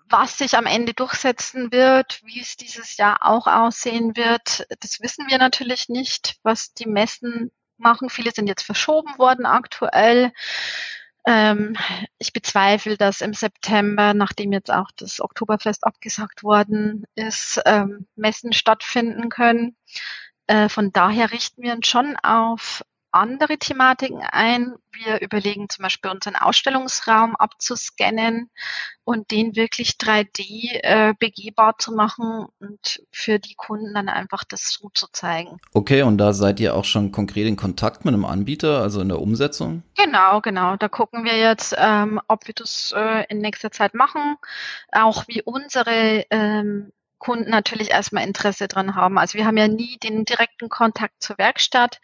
[0.08, 5.26] was sich am Ende durchsetzen wird, wie es dieses Jahr auch aussehen wird, das wissen
[5.28, 8.10] wir natürlich nicht, was die Messen machen.
[8.10, 10.32] Viele sind jetzt verschoben worden aktuell.
[11.26, 11.76] Ähm,
[12.18, 18.52] ich bezweifle, dass im September, nachdem jetzt auch das Oktoberfest abgesagt worden ist, ähm, Messen
[18.52, 19.76] stattfinden können.
[20.46, 24.74] Äh, von daher richten wir uns schon auf andere Thematiken ein.
[24.92, 28.50] Wir überlegen zum Beispiel unseren Ausstellungsraum abzuscannen
[29.04, 34.70] und den wirklich 3D äh, begehbar zu machen und für die Kunden dann einfach das
[34.70, 35.58] so zu zeigen.
[35.72, 39.08] Okay, und da seid ihr auch schon konkret in Kontakt mit einem Anbieter, also in
[39.08, 39.82] der Umsetzung?
[39.96, 40.76] Genau, genau.
[40.76, 44.36] Da gucken wir jetzt, ähm, ob wir das äh, in nächster Zeit machen,
[44.92, 49.18] auch wie unsere ähm, Kunden natürlich erstmal Interesse dran haben.
[49.18, 52.00] Also wir haben ja nie den direkten Kontakt zur Werkstatt.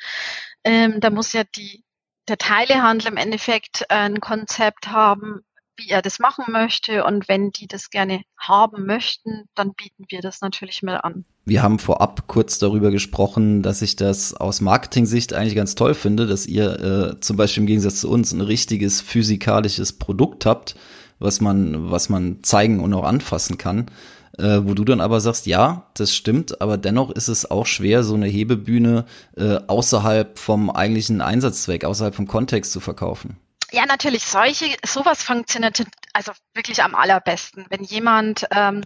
[0.65, 1.85] Ähm, da muss ja die,
[2.29, 5.41] der Teilehandel im Endeffekt äh, ein Konzept haben,
[5.77, 7.05] wie er das machen möchte.
[7.05, 11.25] Und wenn die das gerne haben möchten, dann bieten wir das natürlich mal an.
[11.45, 16.27] Wir haben vorab kurz darüber gesprochen, dass ich das aus Marketing-Sicht eigentlich ganz toll finde,
[16.27, 20.77] dass ihr äh, zum Beispiel im Gegensatz zu uns ein richtiges physikalisches Produkt habt,
[21.19, 23.91] was man, was man zeigen und auch anfassen kann
[24.39, 28.03] äh, wo du dann aber sagst, ja, das stimmt, aber dennoch ist es auch schwer,
[28.03, 29.05] so eine Hebebühne
[29.37, 33.37] äh, außerhalb vom eigentlichen Einsatzzweck, außerhalb vom Kontext zu verkaufen.
[33.73, 38.83] Ja, natürlich, solche, sowas funktioniert also wirklich am allerbesten, wenn jemand ähm,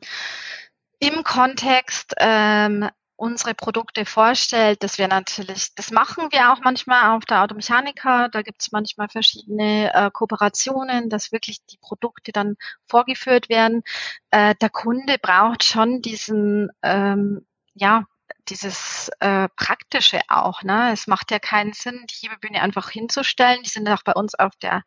[0.99, 2.89] im Kontext ähm,
[3.19, 8.29] unsere Produkte vorstellt, das wäre natürlich, das machen wir auch manchmal auf der Automechanika.
[8.29, 12.57] Da gibt es manchmal verschiedene äh, Kooperationen, dass wirklich die Produkte dann
[12.87, 13.83] vorgeführt werden.
[14.31, 17.45] Äh, der Kunde braucht schon diesen ähm,
[17.75, 18.05] ja,
[18.49, 20.63] dieses äh, Praktische auch.
[20.63, 20.93] Ne?
[20.93, 23.63] Es macht ja keinen Sinn, die Hebebühne einfach hinzustellen.
[23.63, 24.85] Die sind auch bei uns auf der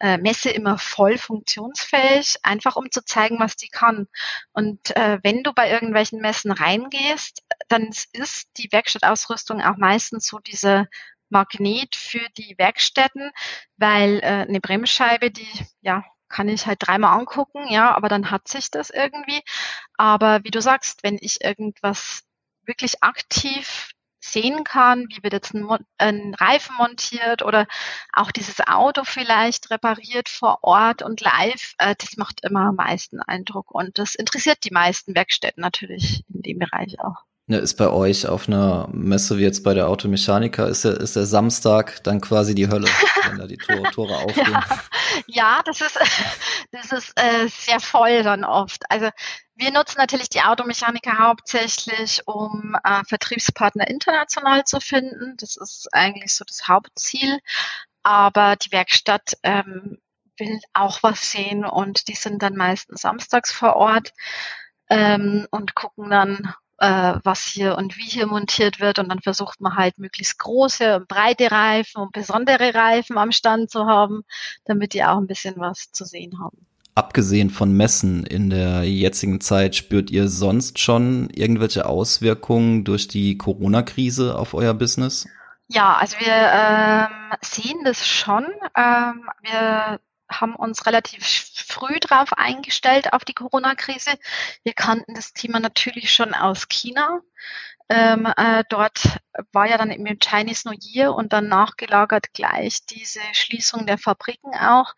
[0.00, 4.08] äh, Messe immer voll funktionsfähig, einfach um zu zeigen, was die kann.
[4.52, 10.38] Und äh, wenn du bei irgendwelchen Messen reingehst, dann ist die Werkstattausrüstung auch meistens so
[10.38, 10.88] diese
[11.28, 13.30] Magnet für die Werkstätten,
[13.76, 15.48] weil äh, eine Bremsscheibe, die
[15.80, 19.40] ja kann ich halt dreimal angucken, ja, aber dann hat sich das irgendwie.
[19.96, 22.24] Aber wie du sagst, wenn ich irgendwas
[22.64, 23.90] wirklich aktiv
[24.20, 27.66] sehen kann, wie wird jetzt ein, ein, Reifen montiert oder
[28.12, 33.20] auch dieses Auto vielleicht repariert vor Ort und live, äh, das macht immer am meisten
[33.22, 37.24] Eindruck und das interessiert die meisten Werkstätten natürlich in dem Bereich auch.
[37.48, 41.14] Ja, ist bei euch auf einer Messe wie jetzt bei der Automechanika, ist der, ist
[41.14, 42.88] der Samstag dann quasi die Hölle,
[43.24, 44.50] wenn da die Tore, Tore aufgehen?
[44.50, 44.64] ja,
[45.28, 45.96] ja, das ist,
[46.72, 48.82] das ist äh, sehr voll dann oft.
[48.90, 49.10] Also
[49.54, 55.36] wir nutzen natürlich die Automechaniker hauptsächlich, um äh, Vertriebspartner international zu finden.
[55.38, 57.38] Das ist eigentlich so das Hauptziel.
[58.02, 59.98] Aber die Werkstatt ähm,
[60.36, 64.12] will auch was sehen und die sind dann meistens samstags vor Ort
[64.90, 68.98] ähm, und gucken dann äh, was hier und wie hier montiert wird.
[68.98, 73.70] Und dann versucht man halt möglichst große und breite Reifen und besondere Reifen am Stand
[73.70, 74.22] zu haben,
[74.64, 76.66] damit die auch ein bisschen was zu sehen haben.
[76.94, 83.36] Abgesehen von Messen in der jetzigen Zeit, spürt ihr sonst schon irgendwelche Auswirkungen durch die
[83.36, 85.26] Corona-Krise auf euer Business?
[85.68, 88.46] Ja, also wir ähm, sehen das schon.
[88.74, 90.00] Ähm, wir
[90.30, 91.24] haben uns relativ
[91.54, 94.10] früh darauf eingestellt auf die Corona-Krise.
[94.62, 97.20] Wir kannten das Thema natürlich schon aus China.
[97.88, 99.20] Ähm, äh, dort
[99.52, 104.54] war ja dann im Chinese New Year und dann nachgelagert gleich diese Schließung der Fabriken
[104.54, 104.94] auch.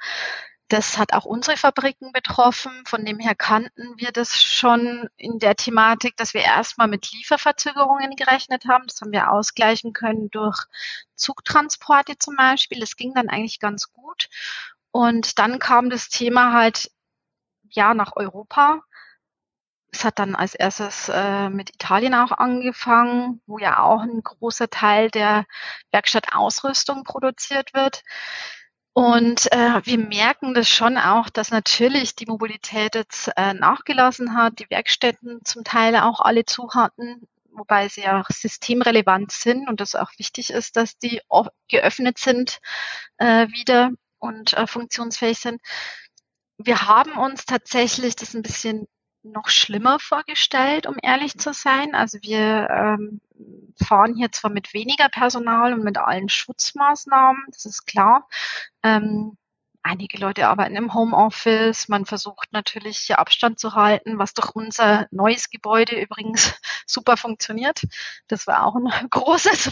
[0.69, 2.73] Das hat auch unsere Fabriken betroffen.
[2.87, 8.17] Von dem her kannten wir das schon in der Thematik, dass wir erstmal mit Lieferverzögerungen
[8.17, 8.87] gerechnet haben.
[8.87, 10.59] Das haben wir ausgleichen können durch
[11.15, 12.81] Zugtransporte zum Beispiel.
[12.81, 14.29] Das ging dann eigentlich ganz gut.
[14.91, 16.91] Und dann kam das Thema halt
[17.71, 18.83] ja nach Europa.
[19.91, 24.69] Es hat dann als erstes äh, mit Italien auch angefangen, wo ja auch ein großer
[24.69, 25.47] Teil der
[25.93, 28.03] Werkstattausrüstung produziert wird.
[28.93, 34.59] Und äh, wir merken das schon auch, dass natürlich die Mobilität jetzt äh, nachgelassen hat,
[34.59, 39.95] die Werkstätten zum Teil auch alle zu hatten, wobei sie ja systemrelevant sind und es
[39.95, 41.21] auch wichtig ist, dass die
[41.69, 42.59] geöffnet sind
[43.19, 45.61] äh, wieder und äh, funktionsfähig sind.
[46.59, 48.89] Wir haben uns tatsächlich das ein bisschen
[49.23, 51.95] noch schlimmer vorgestellt, um ehrlich zu sein.
[51.95, 53.21] Also wir ähm,
[53.83, 58.29] fahren hier zwar mit weniger Personal und mit allen Schutzmaßnahmen, das ist klar.
[58.83, 59.37] Ähm,
[59.83, 61.89] Einige Leute arbeiten im Homeoffice.
[61.89, 66.55] Man versucht natürlich hier Abstand zu halten, was durch unser neues Gebäude übrigens
[66.87, 67.83] super funktioniert.
[68.27, 69.71] Das war auch ein großes,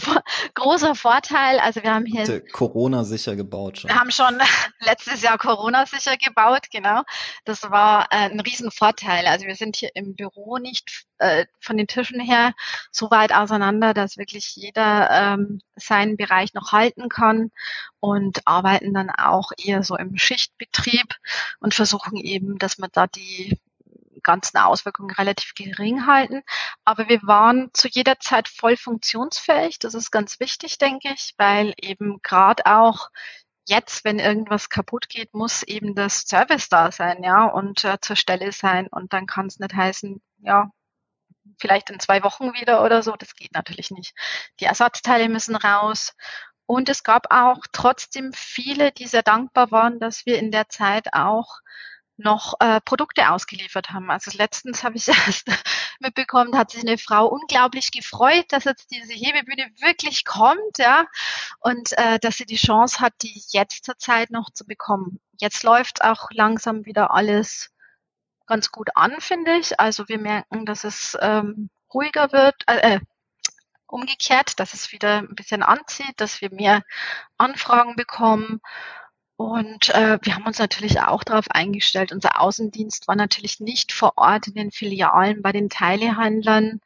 [0.53, 1.59] großer Vorteil.
[1.59, 3.89] Also wir haben hier Corona sicher gebaut schon.
[3.89, 4.39] Wir haben schon
[4.79, 7.03] letztes Jahr Corona sicher gebaut, genau.
[7.45, 9.27] Das war äh, ein Riesenvorteil.
[9.27, 12.53] Also wir sind hier im Büro nicht äh, von den Tischen her
[12.91, 17.51] so weit auseinander, dass wirklich jeder ähm, seinen Bereich noch halten kann
[17.99, 21.15] und arbeiten dann auch eher so im Schichtbetrieb
[21.59, 23.59] und versuchen eben, dass man da die
[24.23, 26.43] ganzen Auswirkungen relativ gering halten.
[26.83, 29.79] Aber wir waren zu jeder Zeit voll funktionsfähig.
[29.79, 33.09] Das ist ganz wichtig, denke ich, weil eben gerade auch
[33.67, 38.15] jetzt, wenn irgendwas kaputt geht, muss eben das Service da sein, ja, und äh, zur
[38.15, 38.87] Stelle sein.
[38.87, 40.71] Und dann kann es nicht heißen, ja,
[41.59, 43.15] vielleicht in zwei Wochen wieder oder so.
[43.15, 44.13] Das geht natürlich nicht.
[44.59, 46.13] Die Ersatzteile müssen raus.
[46.67, 51.13] Und es gab auch trotzdem viele, die sehr dankbar waren, dass wir in der Zeit
[51.13, 51.61] auch
[52.17, 54.11] noch äh, Produkte ausgeliefert haben.
[54.11, 55.47] Also letztens habe ich erst
[55.99, 61.05] mitbekommen, hat sich eine Frau unglaublich gefreut, dass jetzt diese Hebebühne wirklich kommt, ja,
[61.59, 65.19] und äh, dass sie die Chance hat, die jetzt zur Zeit noch zu bekommen.
[65.39, 67.71] Jetzt läuft auch langsam wieder alles
[68.47, 69.79] ganz gut an, finde ich.
[69.79, 72.99] Also wir merken, dass es ähm, ruhiger wird, äh, äh,
[73.87, 76.83] umgekehrt, dass es wieder ein bisschen anzieht, dass wir mehr
[77.37, 78.61] Anfragen bekommen.
[79.37, 82.11] Und äh, wir haben uns natürlich auch darauf eingestellt.
[82.11, 86.81] Unser Außendienst war natürlich nicht vor Ort in den Filialen bei den Teilehandlern.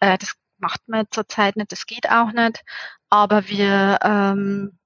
[0.00, 2.62] Äh, das macht man zurzeit nicht, das geht auch nicht.
[3.10, 4.78] Aber wir ähm,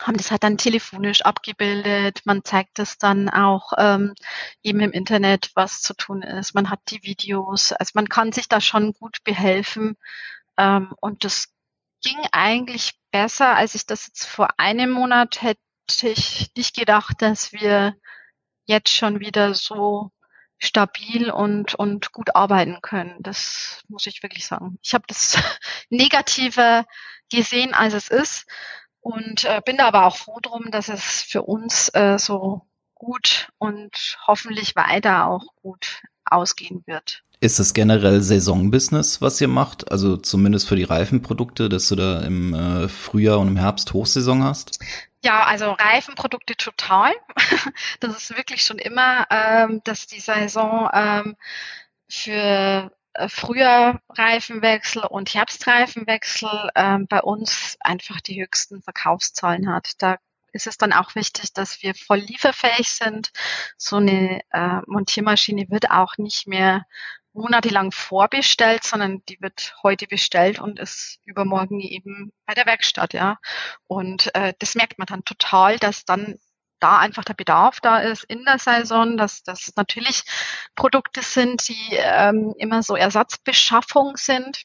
[0.00, 2.20] haben das halt dann telefonisch abgebildet.
[2.24, 4.14] Man zeigt es dann auch ähm,
[4.62, 6.54] eben im Internet, was zu tun ist.
[6.54, 7.72] Man hat die Videos.
[7.72, 9.96] Also man kann sich da schon gut behelfen.
[10.56, 11.48] Ähm, und das
[12.02, 15.60] ging eigentlich besser, als ich das jetzt vor einem Monat hätte
[16.02, 17.96] ich nicht gedacht, dass wir
[18.64, 20.10] jetzt schon wieder so
[20.58, 23.16] stabil und, und gut arbeiten können.
[23.20, 24.78] Das muss ich wirklich sagen.
[24.82, 25.36] Ich habe das
[25.90, 26.84] Negative
[27.30, 28.46] gesehen, als es ist.
[29.00, 33.48] Und äh, bin da aber auch froh drum, dass es für uns äh, so gut
[33.58, 37.24] und hoffentlich weiter auch gut ausgehen wird.
[37.42, 39.90] Ist es generell Saisonbusiness, was ihr macht?
[39.90, 44.44] Also zumindest für die Reifenprodukte, dass du da im äh, Frühjahr und im Herbst Hochsaison
[44.44, 44.78] hast?
[45.24, 47.12] Ja, also Reifenprodukte total.
[47.98, 51.36] Das ist wirklich schon immer, ähm, dass die Saison ähm,
[52.08, 60.00] für äh, früher Reifenwechsel und Herbstreifenwechsel ähm, bei uns einfach die höchsten Verkaufszahlen hat.
[60.00, 60.18] Da
[60.52, 63.32] ist es dann auch wichtig, dass wir voll lieferfähig sind.
[63.76, 66.86] So eine äh, Montiermaschine wird auch nicht mehr
[67.32, 73.38] monatelang vorbestellt, sondern die wird heute bestellt und ist übermorgen eben bei der Werkstatt, ja.
[73.86, 76.38] Und äh, das merkt man dann total, dass dann
[76.82, 80.24] da einfach der Bedarf da ist in der Saison, dass das natürlich
[80.74, 84.64] Produkte sind, die ähm, immer so Ersatzbeschaffung sind,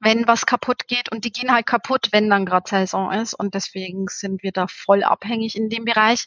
[0.00, 3.54] wenn was kaputt geht und die gehen halt kaputt, wenn dann gerade Saison ist und
[3.54, 6.26] deswegen sind wir da voll abhängig in dem Bereich.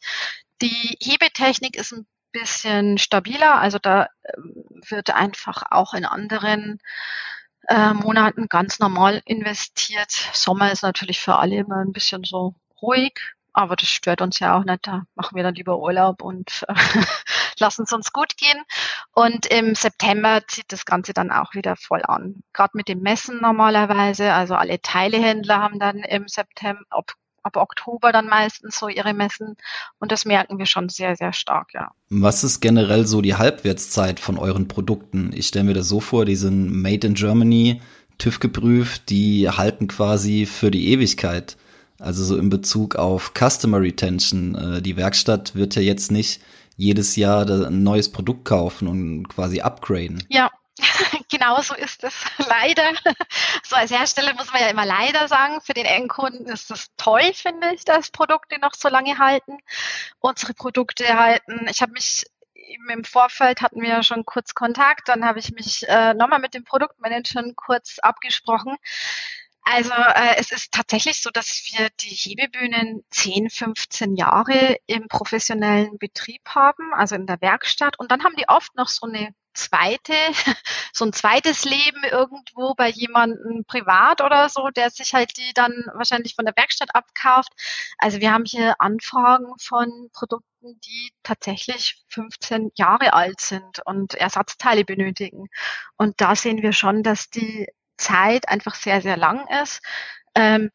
[0.61, 2.07] Die Hebetechnik ist ein
[2.39, 3.55] bisschen stabiler.
[3.55, 6.79] Also da ähm, wird einfach auch in anderen
[7.67, 10.11] äh, Monaten ganz normal investiert.
[10.33, 13.19] Sommer ist natürlich für alle immer ein bisschen so ruhig,
[13.53, 14.85] aber das stört uns ja auch nicht.
[14.87, 16.73] Da machen wir dann lieber Urlaub und äh,
[17.59, 18.63] lassen es uns gut gehen.
[19.13, 22.43] Und im September zieht das Ganze dann auch wieder voll an.
[22.53, 24.33] Gerade mit dem Messen normalerweise.
[24.33, 27.13] Also alle Teilehändler haben dann im September, ob
[27.47, 29.57] ab Oktober dann meistens so ihre Messen
[29.99, 31.91] und das merken wir schon sehr, sehr stark, ja.
[32.09, 35.31] Was ist generell so die Halbwertszeit von euren Produkten?
[35.33, 37.81] Ich stelle mir das so vor, die sind made in Germany,
[38.17, 41.57] TÜV geprüft, die halten quasi für die Ewigkeit.
[41.99, 44.55] Also so in Bezug auf Customer Retention.
[44.55, 46.41] Äh, die Werkstatt wird ja jetzt nicht
[46.75, 50.23] jedes Jahr ein neues Produkt kaufen und quasi upgraden.
[50.29, 50.51] Ja,
[51.29, 52.13] genau so ist es
[52.47, 52.93] leider.
[53.63, 55.61] So als Hersteller muss man ja immer leider sagen.
[55.61, 59.57] Für den Endkunden ist es toll, finde ich, dass Produkte noch so lange halten.
[60.19, 61.67] Unsere Produkte halten.
[61.69, 62.25] Ich habe mich
[62.89, 66.53] im Vorfeld hatten wir ja schon kurz Kontakt, dann habe ich mich äh, nochmal mit
[66.53, 68.75] dem Produktmanagern kurz abgesprochen.
[69.69, 75.97] Also äh, es ist tatsächlich so, dass wir die Hebebühnen 10, 15 Jahre im professionellen
[75.97, 77.99] Betrieb haben, also in der Werkstatt.
[77.99, 80.13] Und dann haben die oft noch so eine zweite,
[80.93, 85.73] so ein zweites Leben irgendwo bei jemandem privat oder so, der sich halt die dann
[85.93, 87.51] wahrscheinlich von der Werkstatt abkauft.
[87.97, 94.85] Also wir haben hier Anfragen von Produkten, die tatsächlich 15 Jahre alt sind und Ersatzteile
[94.85, 95.47] benötigen.
[95.97, 99.81] Und da sehen wir schon, dass die Zeit einfach sehr, sehr lang ist.
[100.35, 100.69] Ähm,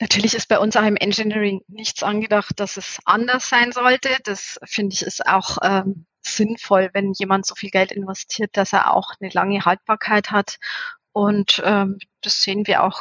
[0.00, 4.10] Natürlich ist bei uns auch im Engineering nichts angedacht, dass es anders sein sollte.
[4.24, 8.92] Das finde ich ist auch ähm, sinnvoll, wenn jemand so viel Geld investiert, dass er
[8.94, 10.58] auch eine lange Haltbarkeit hat.
[11.12, 13.00] Und ähm, das sehen wir auch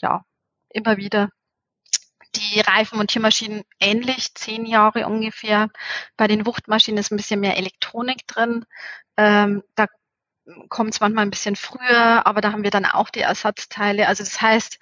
[0.00, 0.24] ja
[0.70, 1.30] immer wieder.
[2.34, 5.68] Die Reifenmontiermaschinen ähnlich, zehn Jahre ungefähr.
[6.16, 8.64] Bei den Wuchtmaschinen ist ein bisschen mehr Elektronik drin.
[9.16, 9.86] Ähm, da
[10.68, 14.08] kommt es manchmal ein bisschen früher, aber da haben wir dann auch die Ersatzteile.
[14.08, 14.78] Also das heißt,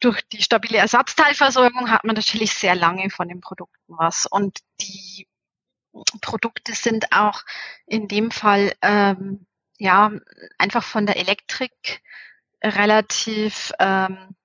[0.00, 4.26] durch die stabile Ersatzteilversorgung hat man natürlich sehr lange von den Produkten was.
[4.26, 5.28] Und die
[6.20, 7.42] Produkte sind auch
[7.86, 9.46] in dem Fall ähm,
[9.78, 10.12] ja
[10.58, 12.02] einfach von der Elektrik
[12.62, 14.36] relativ ähm,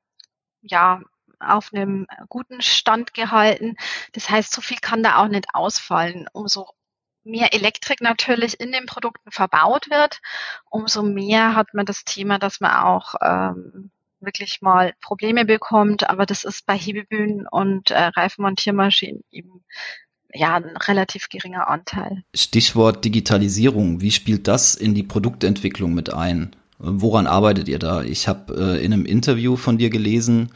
[0.62, 1.02] ja
[1.40, 3.76] auf einem guten Stand gehalten.
[4.14, 6.28] Das heißt, so viel kann da auch nicht ausfallen.
[6.32, 6.70] Umso
[7.24, 10.22] mehr Elektrik natürlich in den Produkten verbaut wird,
[10.70, 13.92] umso mehr hat man das Thema, dass man auch ähm,
[14.24, 16.10] wirklich mal Probleme bekommt.
[16.10, 19.64] Aber das ist bei Hebebühnen und äh, Reifenmontiermaschinen eben
[20.34, 22.24] ja, ein relativ geringer Anteil.
[22.36, 24.02] Stichwort Digitalisierung.
[24.02, 26.56] Wie spielt das in die Produktentwicklung mit ein?
[26.80, 28.02] Woran arbeitet ihr da?
[28.02, 30.52] Ich habe äh, in einem Interview von dir gelesen,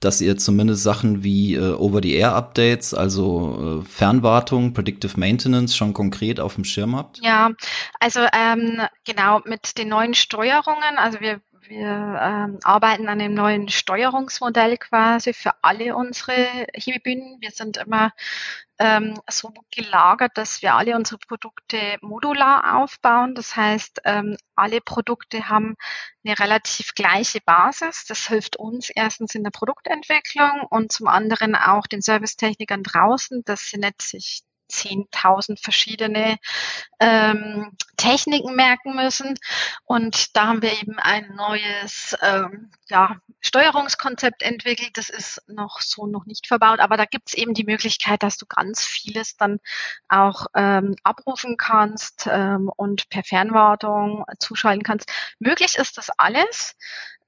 [0.00, 6.54] dass ihr zumindest Sachen wie äh, Over-the-Air-Updates, also äh, Fernwartung, Predictive Maintenance schon konkret auf
[6.54, 7.20] dem Schirm habt?
[7.22, 7.50] Ja,
[7.98, 10.98] also ähm, genau mit den neuen Steuerungen.
[10.98, 17.38] Also wir wir ähm, arbeiten an einem neuen Steuerungsmodell quasi für alle unsere Hebebühnen.
[17.40, 18.12] Wir sind immer
[18.78, 23.34] ähm, so gelagert, dass wir alle unsere Produkte modular aufbauen.
[23.34, 25.76] Das heißt, ähm, alle Produkte haben
[26.24, 28.04] eine relativ gleiche Basis.
[28.06, 33.70] Das hilft uns erstens in der Produktentwicklung und zum anderen auch den Servicetechnikern draußen, dass
[33.70, 36.38] sie nicht sich 10.000 verschiedene
[37.00, 39.38] ähm, Techniken merken müssen.
[39.84, 44.90] Und da haben wir eben ein neues ähm, ja, Steuerungskonzept entwickelt.
[44.94, 48.36] Das ist noch so noch nicht verbaut, aber da gibt es eben die Möglichkeit, dass
[48.36, 49.60] du ganz vieles dann
[50.08, 55.10] auch ähm, abrufen kannst ähm, und per Fernwartung zuschalten kannst.
[55.38, 56.76] Möglich ist das alles.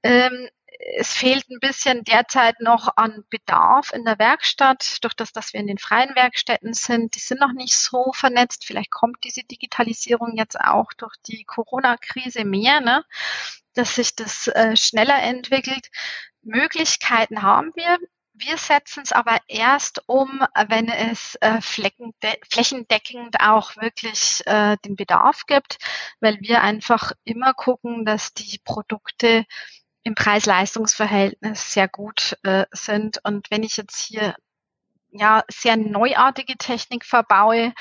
[0.03, 0.49] Ähm,
[0.79, 5.59] es fehlt ein bisschen derzeit noch an Bedarf in der Werkstatt, durch das, dass wir
[5.59, 7.15] in den freien Werkstätten sind.
[7.15, 8.65] Die sind noch nicht so vernetzt.
[8.65, 13.03] Vielleicht kommt diese Digitalisierung jetzt auch durch die Corona-Krise mehr, ne?
[13.73, 15.89] dass sich das äh, schneller entwickelt.
[16.41, 17.97] Möglichkeiten haben wir.
[18.33, 25.45] Wir setzen es aber erst um, wenn es äh, flächendeckend auch wirklich äh, den Bedarf
[25.45, 25.77] gibt,
[26.21, 29.45] weil wir einfach immer gucken, dass die Produkte
[30.03, 33.19] im Preis-Leistungs-Verhältnis sehr gut äh, sind.
[33.23, 34.35] Und wenn ich jetzt hier
[35.11, 37.73] ja sehr neuartige Technik verbaue,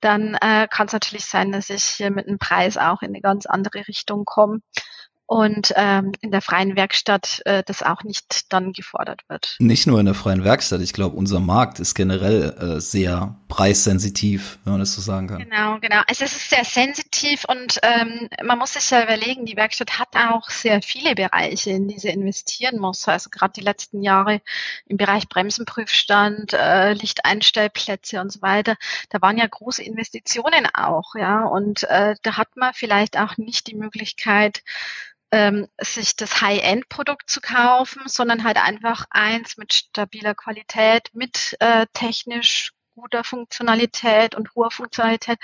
[0.00, 3.20] dann äh, kann es natürlich sein, dass ich hier mit dem Preis auch in eine
[3.20, 4.60] ganz andere Richtung komme.
[5.28, 9.56] Und ähm, in der freien Werkstatt äh, das auch nicht dann gefordert wird.
[9.58, 14.58] Nicht nur in der freien Werkstatt, ich glaube, unser Markt ist generell äh, sehr preissensitiv,
[14.64, 15.40] wenn man das so sagen kann.
[15.40, 16.00] Genau, genau.
[16.08, 20.08] Also es ist sehr sensitiv und ähm, man muss sich ja überlegen, die Werkstatt hat
[20.16, 23.06] auch sehr viele Bereiche, in die sie investieren muss.
[23.06, 24.40] Also gerade die letzten Jahre
[24.86, 28.76] im Bereich Bremsenprüfstand, äh, Lichteinstellplätze und so weiter,
[29.10, 31.44] da waren ja große Investitionen auch, ja.
[31.44, 34.62] Und äh, da hat man vielleicht auch nicht die Möglichkeit,
[35.30, 41.86] ähm, sich das High-End-Produkt zu kaufen, sondern halt einfach eins mit stabiler Qualität, mit äh,
[41.92, 45.38] technisch guter Funktionalität und hoher Funktionalität.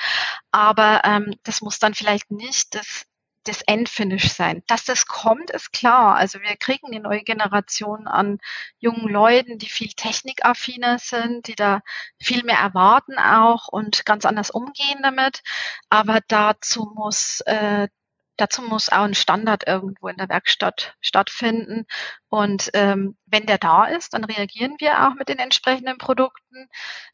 [0.50, 3.06] Aber ähm, das muss dann vielleicht nicht das
[3.44, 4.62] das Endfinish sein.
[4.66, 6.16] Dass das kommt, ist klar.
[6.16, 8.38] Also wir kriegen eine neue Generation an
[8.78, 11.80] jungen Leuten, die viel technikaffiner sind, die da
[12.18, 15.42] viel mehr erwarten auch und ganz anders umgehen damit.
[15.90, 17.88] Aber dazu muss äh,
[18.36, 21.86] dazu muss auch ein Standard irgendwo in der Werkstatt stattfinden.
[22.28, 26.68] Und ähm, wenn der da ist, dann reagieren wir auch mit den entsprechenden Produkten.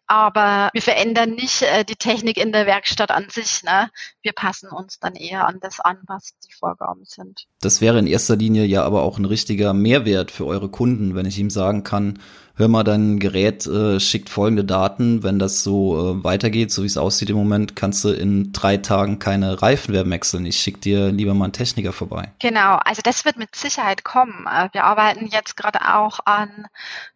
[0.06, 3.62] Aber wir verändern nicht äh, die Technik in der Werkstatt an sich.
[3.62, 3.90] Ne?
[4.22, 7.46] Wir passen uns dann eher an das an, was die Vorgaben sind.
[7.60, 11.26] Das wäre in erster Linie ja aber auch ein richtiger Mehrwert für eure Kunden, wenn
[11.26, 12.18] ich ihm sagen kann,
[12.60, 15.22] hör mal, dein Gerät äh, schickt folgende Daten.
[15.22, 18.76] Wenn das so äh, weitergeht, so wie es aussieht im Moment, kannst du in drei
[18.76, 20.44] Tagen keine Reifen mehr wechseln.
[20.44, 22.32] Ich schicke dir lieber mal einen Techniker vorbei.
[22.38, 24.46] Genau, also das wird mit Sicherheit kommen.
[24.46, 26.66] Äh, wir arbeiten jetzt gerade auch an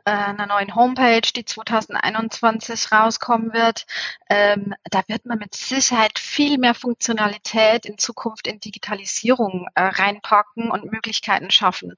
[0.04, 3.86] äh, einer neuen Homepage, die 2021 rauskommen wird.
[4.30, 10.70] Ähm, da wird man mit Sicherheit viel mehr Funktionalität in Zukunft in Digitalisierung äh, reinpacken
[10.70, 11.96] und Möglichkeiten schaffen.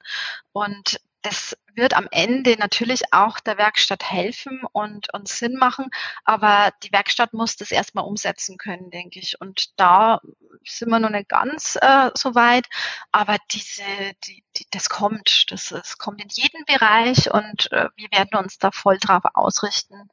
[0.53, 5.91] Und das wird am Ende natürlich auch der Werkstatt helfen und, und Sinn machen,
[6.25, 9.41] aber die Werkstatt muss das erstmal umsetzen können, denke ich.
[9.41, 10.21] Und da
[10.65, 12.67] sind wir noch nicht ganz äh, so weit,
[13.13, 13.83] aber diese,
[14.25, 18.59] die, die, das kommt, das, das kommt in jeden Bereich und äh, wir werden uns
[18.59, 20.09] da voll drauf ausrichten,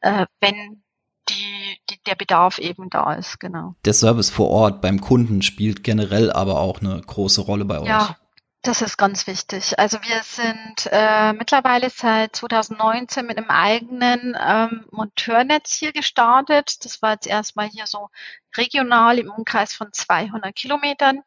[0.00, 0.82] äh, wenn
[1.28, 3.74] die, die, der Bedarf eben da ist, genau.
[3.84, 7.88] Der Service vor Ort beim Kunden spielt generell aber auch eine große Rolle bei euch.
[7.88, 8.16] Ja,
[8.62, 9.78] das ist ganz wichtig.
[9.78, 16.84] Also wir sind äh, mittlerweile seit 2019 mit einem eigenen ähm, Monteurnetz hier gestartet.
[16.84, 18.08] Das war jetzt erstmal hier so
[18.56, 21.22] regional im Umkreis von 200 Kilometern.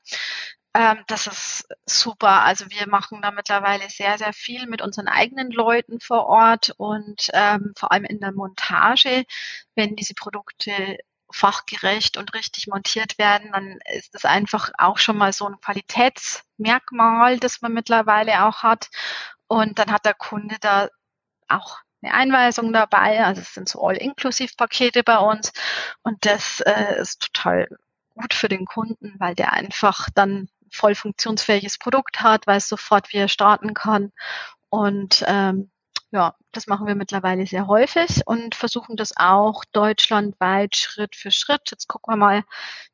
[0.73, 2.43] Ähm, das ist super.
[2.43, 7.29] Also wir machen da mittlerweile sehr, sehr viel mit unseren eigenen Leuten vor Ort und
[7.33, 9.25] ähm, vor allem in der Montage,
[9.75, 10.97] wenn diese Produkte
[11.31, 17.39] fachgerecht und richtig montiert werden, dann ist das einfach auch schon mal so ein Qualitätsmerkmal,
[17.39, 18.89] das man mittlerweile auch hat.
[19.47, 20.89] Und dann hat der Kunde da
[21.47, 23.23] auch eine Einweisung dabei.
[23.23, 25.51] Also es sind so All-Inklusiv-Pakete bei uns.
[26.03, 27.67] Und das äh, ist total
[28.13, 33.17] gut für den Kunden, weil der einfach dann voll funktionsfähiges Produkt hat, weiß sofort, wie
[33.17, 34.11] er starten kann.
[34.69, 35.71] Und ähm,
[36.15, 41.69] ja, das machen wir mittlerweile sehr häufig und versuchen das auch deutschlandweit Schritt für Schritt.
[41.71, 42.43] Jetzt gucken wir mal,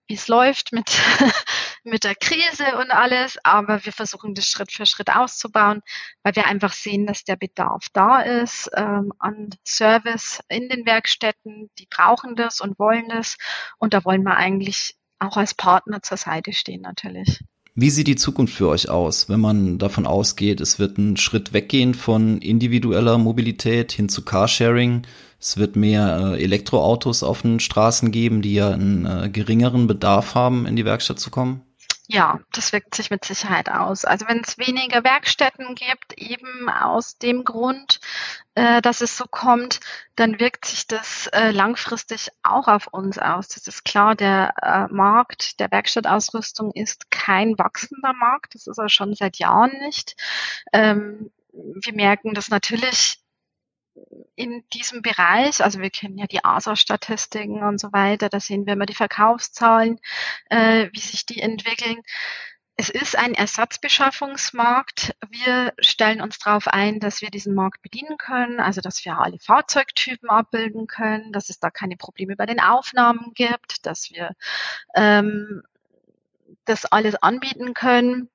[0.07, 0.89] wie es läuft mit,
[1.83, 3.37] mit der Krise und alles.
[3.43, 5.83] Aber wir versuchen das Schritt für Schritt auszubauen,
[6.23, 11.69] weil wir einfach sehen, dass der Bedarf da ist ähm, an Service in den Werkstätten.
[11.77, 13.37] Die brauchen das und wollen das.
[13.77, 17.43] Und da wollen wir eigentlich auch als Partner zur Seite stehen natürlich.
[17.73, 21.53] Wie sieht die Zukunft für euch aus, wenn man davon ausgeht, es wird ein Schritt
[21.53, 25.03] weggehen von individueller Mobilität hin zu Carsharing?
[25.39, 30.35] Es wird mehr äh, Elektroautos auf den Straßen geben, die ja einen äh, geringeren Bedarf
[30.35, 31.61] haben, in die Werkstatt zu kommen?
[32.13, 34.03] Ja, das wirkt sich mit Sicherheit aus.
[34.03, 38.01] Also wenn es weniger Werkstätten gibt, eben aus dem Grund,
[38.53, 39.79] äh, dass es so kommt,
[40.17, 43.47] dann wirkt sich das äh, langfristig auch auf uns aus.
[43.47, 48.55] Das ist klar, der äh, Markt der Werkstattausrüstung ist kein wachsender Markt.
[48.55, 50.17] Das ist er schon seit Jahren nicht.
[50.73, 53.21] Ähm, wir merken das natürlich
[54.35, 58.73] in diesem Bereich, also wir kennen ja die ASA-Statistiken und so weiter, da sehen wir
[58.73, 59.99] immer die Verkaufszahlen,
[60.49, 62.01] äh, wie sich die entwickeln.
[62.77, 65.15] Es ist ein Ersatzbeschaffungsmarkt.
[65.29, 69.37] Wir stellen uns darauf ein, dass wir diesen Markt bedienen können, also dass wir alle
[69.37, 74.31] Fahrzeugtypen abbilden können, dass es da keine Probleme bei den Aufnahmen gibt, dass wir
[74.95, 75.61] ähm,
[76.65, 78.30] das alles anbieten können.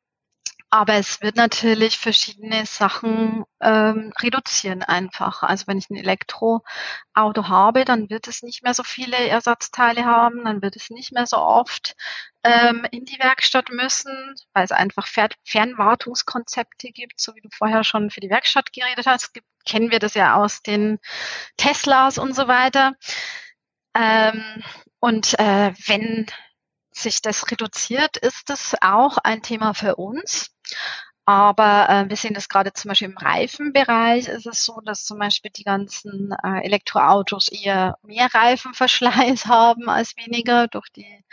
[0.76, 5.42] Aber es wird natürlich verschiedene Sachen ähm, reduzieren einfach.
[5.42, 10.44] Also wenn ich ein Elektroauto habe, dann wird es nicht mehr so viele Ersatzteile haben,
[10.44, 11.96] dann wird es nicht mehr so oft
[12.44, 17.82] ähm, in die Werkstatt müssen, weil es einfach Fer Fernwartungskonzepte gibt, so wie du vorher
[17.82, 19.32] schon für die Werkstatt geredet hast.
[19.32, 20.98] Gibt, kennen wir das ja aus den
[21.56, 22.92] Teslas und so weiter.
[23.94, 24.62] Ähm,
[25.00, 26.26] und äh, wenn
[26.92, 30.50] sich das reduziert, ist es auch ein Thema für uns.
[31.28, 35.18] Aber äh, wir sehen das gerade zum Beispiel im Reifenbereich ist es so, dass zum
[35.18, 41.24] Beispiel die ganzen äh, Elektroautos eher mehr Reifenverschleiß haben als weniger durch die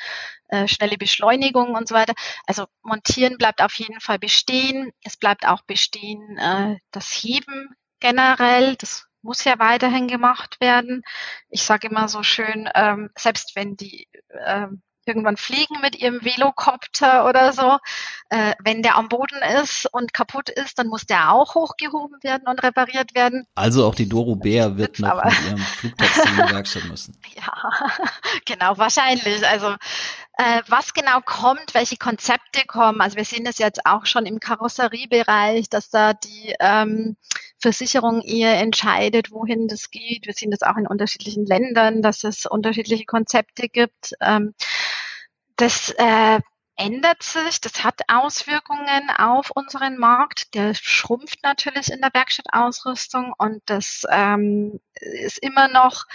[0.47, 2.13] äh, schnelle Beschleunigung und so weiter.
[2.47, 4.91] Also montieren bleibt auf jeden Fall bestehen.
[5.03, 8.75] Es bleibt auch bestehen äh, das Heben generell.
[8.77, 11.03] Das muss ja weiterhin gemacht werden.
[11.49, 14.07] Ich sage immer so schön, ähm, selbst wenn die
[14.45, 17.77] ähm, irgendwann fliegen mit ihrem Velocopter oder so.
[18.29, 22.47] Äh, wenn der am Boden ist und kaputt ist, dann muss der auch hochgehoben werden
[22.47, 23.45] und repariert werden.
[23.55, 25.25] Also auch die Doro Bär wird noch aber.
[25.25, 27.17] mit ihrem Flugtaxi in die Werkstatt müssen.
[27.35, 27.53] Ja,
[28.45, 29.45] genau, wahrscheinlich.
[29.47, 29.75] Also
[30.37, 33.01] äh, was genau kommt, welche Konzepte kommen.
[33.01, 37.17] Also wir sehen das jetzt auch schon im Karosseriebereich, dass da die ähm,
[37.59, 40.25] Versicherung eher entscheidet, wohin das geht.
[40.25, 44.13] Wir sehen das auch in unterschiedlichen Ländern, dass es unterschiedliche Konzepte gibt.
[44.21, 44.53] Ähm,
[45.55, 46.39] das äh,
[46.75, 50.53] ändert sich, das hat Auswirkungen auf unseren Markt.
[50.55, 56.05] Der schrumpft natürlich in der Werkstattausrüstung und das ähm, ist immer noch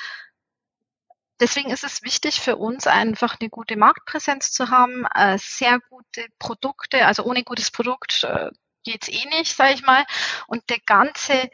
[1.40, 6.26] Deswegen ist es wichtig für uns einfach eine gute Marktpräsenz zu haben, äh, sehr gute
[6.40, 7.06] Produkte.
[7.06, 8.50] Also ohne gutes Produkt äh,
[8.82, 10.04] geht's eh nicht, sage ich mal.
[10.48, 11.48] Und der ganze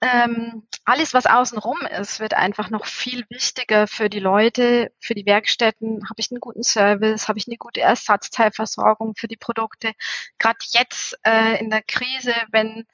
[0.00, 5.26] ähm, alles, was außenrum ist, wird einfach noch viel wichtiger für die Leute, für die
[5.26, 6.08] Werkstätten.
[6.08, 7.28] Habe ich einen guten Service?
[7.28, 9.92] Habe ich eine gute Ersatzteilversorgung für die Produkte?
[10.38, 12.86] Gerade jetzt äh, in der Krise, wenn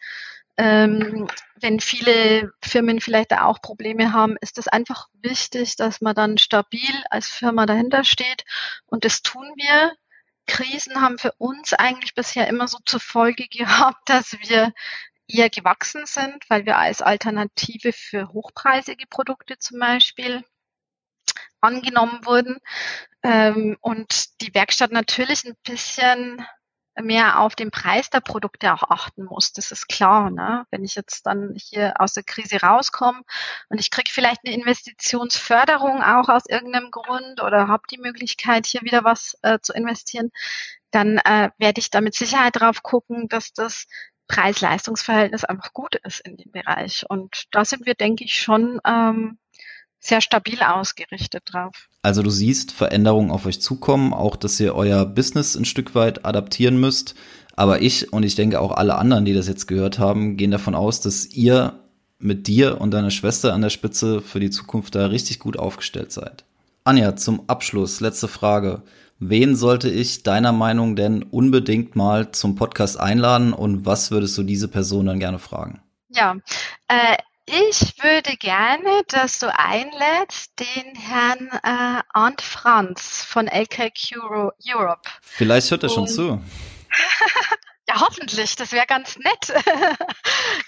[0.57, 1.27] ähm,
[1.57, 6.39] wenn viele Firmen vielleicht da auch Probleme haben, ist es einfach wichtig, dass man dann
[6.39, 8.45] stabil als Firma dahinter steht.
[8.87, 9.93] Und das tun wir.
[10.47, 14.73] Krisen haben für uns eigentlich bisher immer so zur Folge gehabt, dass wir
[15.29, 20.45] eher gewachsen sind, weil wir als Alternative für hochpreisige Produkte zum Beispiel
[21.61, 22.59] angenommen wurden
[23.23, 26.45] ähm, und die Werkstatt natürlich ein bisschen
[27.03, 29.53] mehr auf den Preis der Produkte auch achten muss.
[29.53, 30.31] Das ist klar.
[30.31, 30.65] Ne?
[30.71, 33.23] Wenn ich jetzt dann hier aus der Krise rauskomme
[33.69, 38.83] und ich kriege vielleicht eine Investitionsförderung auch aus irgendeinem Grund oder habe die Möglichkeit, hier
[38.83, 40.31] wieder was äh, zu investieren,
[40.93, 43.87] dann äh, werde ich da mit Sicherheit drauf gucken, dass das
[44.29, 47.05] Preis-Leistungs-Verhältnis einfach gut ist in dem Bereich.
[47.09, 49.39] Und da sind wir, denke ich, schon ähm,
[50.01, 51.89] sehr stabil ausgerichtet drauf.
[52.03, 56.25] Also du siehst Veränderungen auf euch zukommen, auch dass ihr euer Business ein Stück weit
[56.25, 57.15] adaptieren müsst.
[57.57, 60.75] Aber ich und ich denke auch alle anderen, die das jetzt gehört haben, gehen davon
[60.75, 61.81] aus, dass ihr
[62.19, 66.13] mit dir und deiner Schwester an der Spitze für die Zukunft da richtig gut aufgestellt
[66.13, 66.45] seid.
[66.85, 68.83] Anja, zum Abschluss, letzte Frage.
[69.27, 74.43] Wen sollte ich deiner Meinung denn unbedingt mal zum Podcast einladen und was würdest du
[74.43, 75.81] diese Person dann gerne fragen?
[76.11, 76.37] Ja,
[76.89, 77.17] äh,
[77.47, 84.17] ich würde gerne, dass du einlädst den Herrn äh, Arndt Franz von LKQ
[84.69, 85.09] Europe.
[85.23, 86.43] Vielleicht hört er schon zu.
[87.87, 88.57] Ja, hoffentlich.
[88.57, 89.49] Das wäre ganz nett.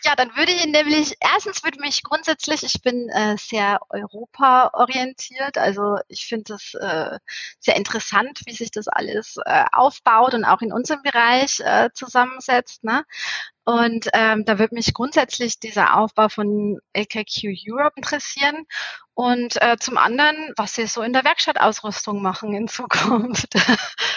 [0.05, 5.57] ja, dann würde ich nämlich, erstens würde mich grundsätzlich, ich bin äh, sehr Europa-orientiert.
[5.57, 7.19] Also ich finde es äh,
[7.59, 12.85] sehr interessant, wie sich das alles äh, aufbaut und auch in unserem Bereich äh, zusammensetzt.
[12.85, 13.03] Ne?
[13.67, 18.65] Und ähm, da würde mich grundsätzlich dieser Aufbau von LKQ Europe interessieren.
[19.13, 23.57] Und äh, zum anderen, was sie so in der Werkstattausrüstung machen in Zukunft.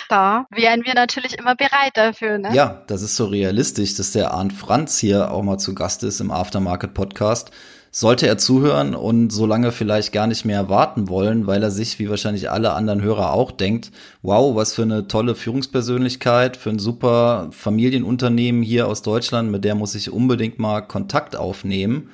[0.08, 2.38] da wären wir natürlich immer bereit dafür.
[2.38, 2.54] Ne?
[2.54, 6.20] Ja, das ist so realistisch, dass der Arndt Franz hier auch mal zu Gast ist
[6.20, 7.50] im Aftermarket Podcast
[7.92, 12.00] sollte er zuhören und so lange vielleicht gar nicht mehr warten wollen, weil er sich,
[12.00, 16.80] wie wahrscheinlich alle anderen Hörer auch, denkt, wow, was für eine tolle Führungspersönlichkeit, für ein
[16.80, 22.10] super Familienunternehmen hier aus Deutschland, mit der muss ich unbedingt mal Kontakt aufnehmen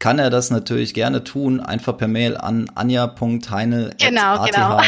[0.00, 4.08] kann er das natürlich gerne tun, einfach per Mail an anja.heinel.ath-heinel.de.
[4.08, 4.80] Genau, genau.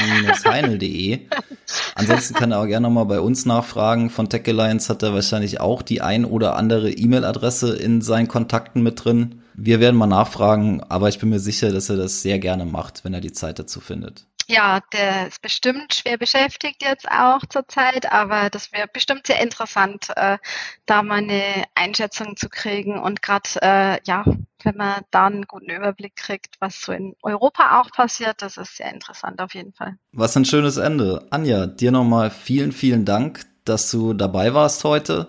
[1.94, 4.08] Ansonsten kann er auch gerne nochmal bei uns nachfragen.
[4.10, 8.82] Von Tech Alliance hat er wahrscheinlich auch die ein oder andere E-Mail-Adresse in seinen Kontakten
[8.82, 9.42] mit drin.
[9.54, 13.04] Wir werden mal nachfragen, aber ich bin mir sicher, dass er das sehr gerne macht,
[13.04, 14.26] wenn er die Zeit dazu findet.
[14.48, 20.08] Ja, der ist bestimmt schwer beschäftigt jetzt auch zurzeit, aber das wäre bestimmt sehr interessant,
[20.16, 20.38] äh,
[20.86, 24.24] da mal eine Einschätzung zu kriegen und gerade äh, ja,
[24.64, 28.76] wenn man da einen guten Überblick kriegt, was so in Europa auch passiert, das ist
[28.76, 29.96] sehr interessant auf jeden Fall.
[30.12, 31.26] Was ein schönes Ende.
[31.30, 35.28] Anja, dir nochmal vielen, vielen Dank, dass du dabei warst heute.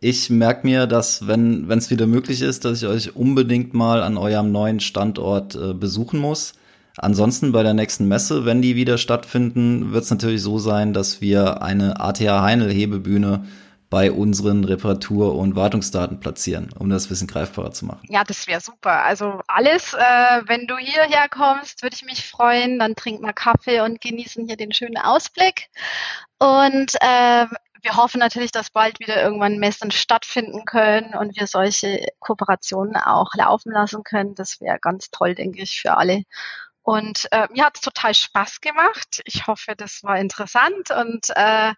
[0.00, 4.16] Ich merke mir, dass wenn es wieder möglich ist, dass ich euch unbedingt mal an
[4.16, 6.54] eurem neuen Standort äh, besuchen muss.
[7.02, 11.22] Ansonsten bei der nächsten Messe, wenn die wieder stattfinden, wird es natürlich so sein, dass
[11.22, 13.46] wir eine ATH Heinel Hebebühne
[13.88, 18.06] bei unseren Reparatur- und Wartungsdaten platzieren, um das bisschen greifbarer zu machen.
[18.08, 19.02] Ja, das wäre super.
[19.02, 22.78] Also alles, äh, wenn du hierher kommst, würde ich mich freuen.
[22.78, 25.68] Dann trinken wir Kaffee und genießen hier den schönen Ausblick.
[26.38, 27.46] Und äh,
[27.82, 33.34] wir hoffen natürlich, dass bald wieder irgendwann Messen stattfinden können und wir solche Kooperationen auch
[33.34, 34.34] laufen lassen können.
[34.34, 36.24] Das wäre ganz toll, denke ich, für alle.
[36.82, 39.20] Und äh, mir hat es total Spaß gemacht.
[39.24, 41.72] Ich hoffe, das war interessant und äh,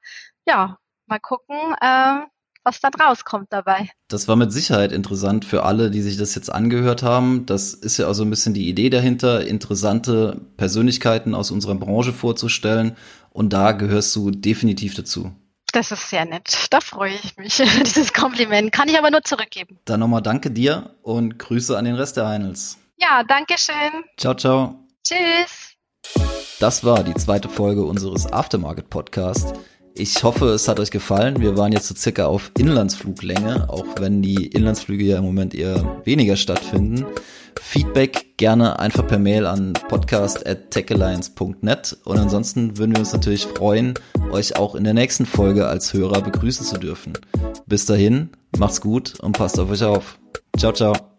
[0.47, 2.21] ja, mal gucken, äh,
[2.65, 3.91] was da draus kommt dabei.
[4.09, 7.47] Das war mit Sicherheit interessant für alle, die sich das jetzt angehört haben.
[7.47, 12.13] Das ist ja auch so ein bisschen die Idee dahinter, interessante Persönlichkeiten aus unserer Branche
[12.13, 12.97] vorzustellen.
[13.31, 15.33] Und da gehörst du definitiv dazu.
[15.73, 16.67] Das ist sehr nett.
[16.71, 17.57] Da freue ich mich.
[17.85, 19.79] Dieses Kompliment kann ich aber nur zurückgeben.
[19.87, 22.79] Dann nochmal danke dir und Grüße an den Rest der Heinels.
[22.99, 24.05] Ja, danke schön.
[24.19, 24.82] Ciao, ciao.
[25.05, 25.73] Tschüss.
[26.61, 29.53] Das war die zweite Folge unseres Aftermarket Podcasts.
[29.95, 31.41] Ich hoffe, es hat euch gefallen.
[31.41, 36.01] Wir waren jetzt so circa auf Inlandsfluglänge, auch wenn die Inlandsflüge ja im Moment eher
[36.05, 37.05] weniger stattfinden.
[37.61, 43.93] Feedback gerne einfach per Mail an podcast.techalliance.net und ansonsten würden wir uns natürlich freuen,
[44.31, 47.13] euch auch in der nächsten Folge als Hörer begrüßen zu dürfen.
[47.67, 50.19] Bis dahin, macht's gut und passt auf euch auf.
[50.57, 51.12] Ciao, ciao.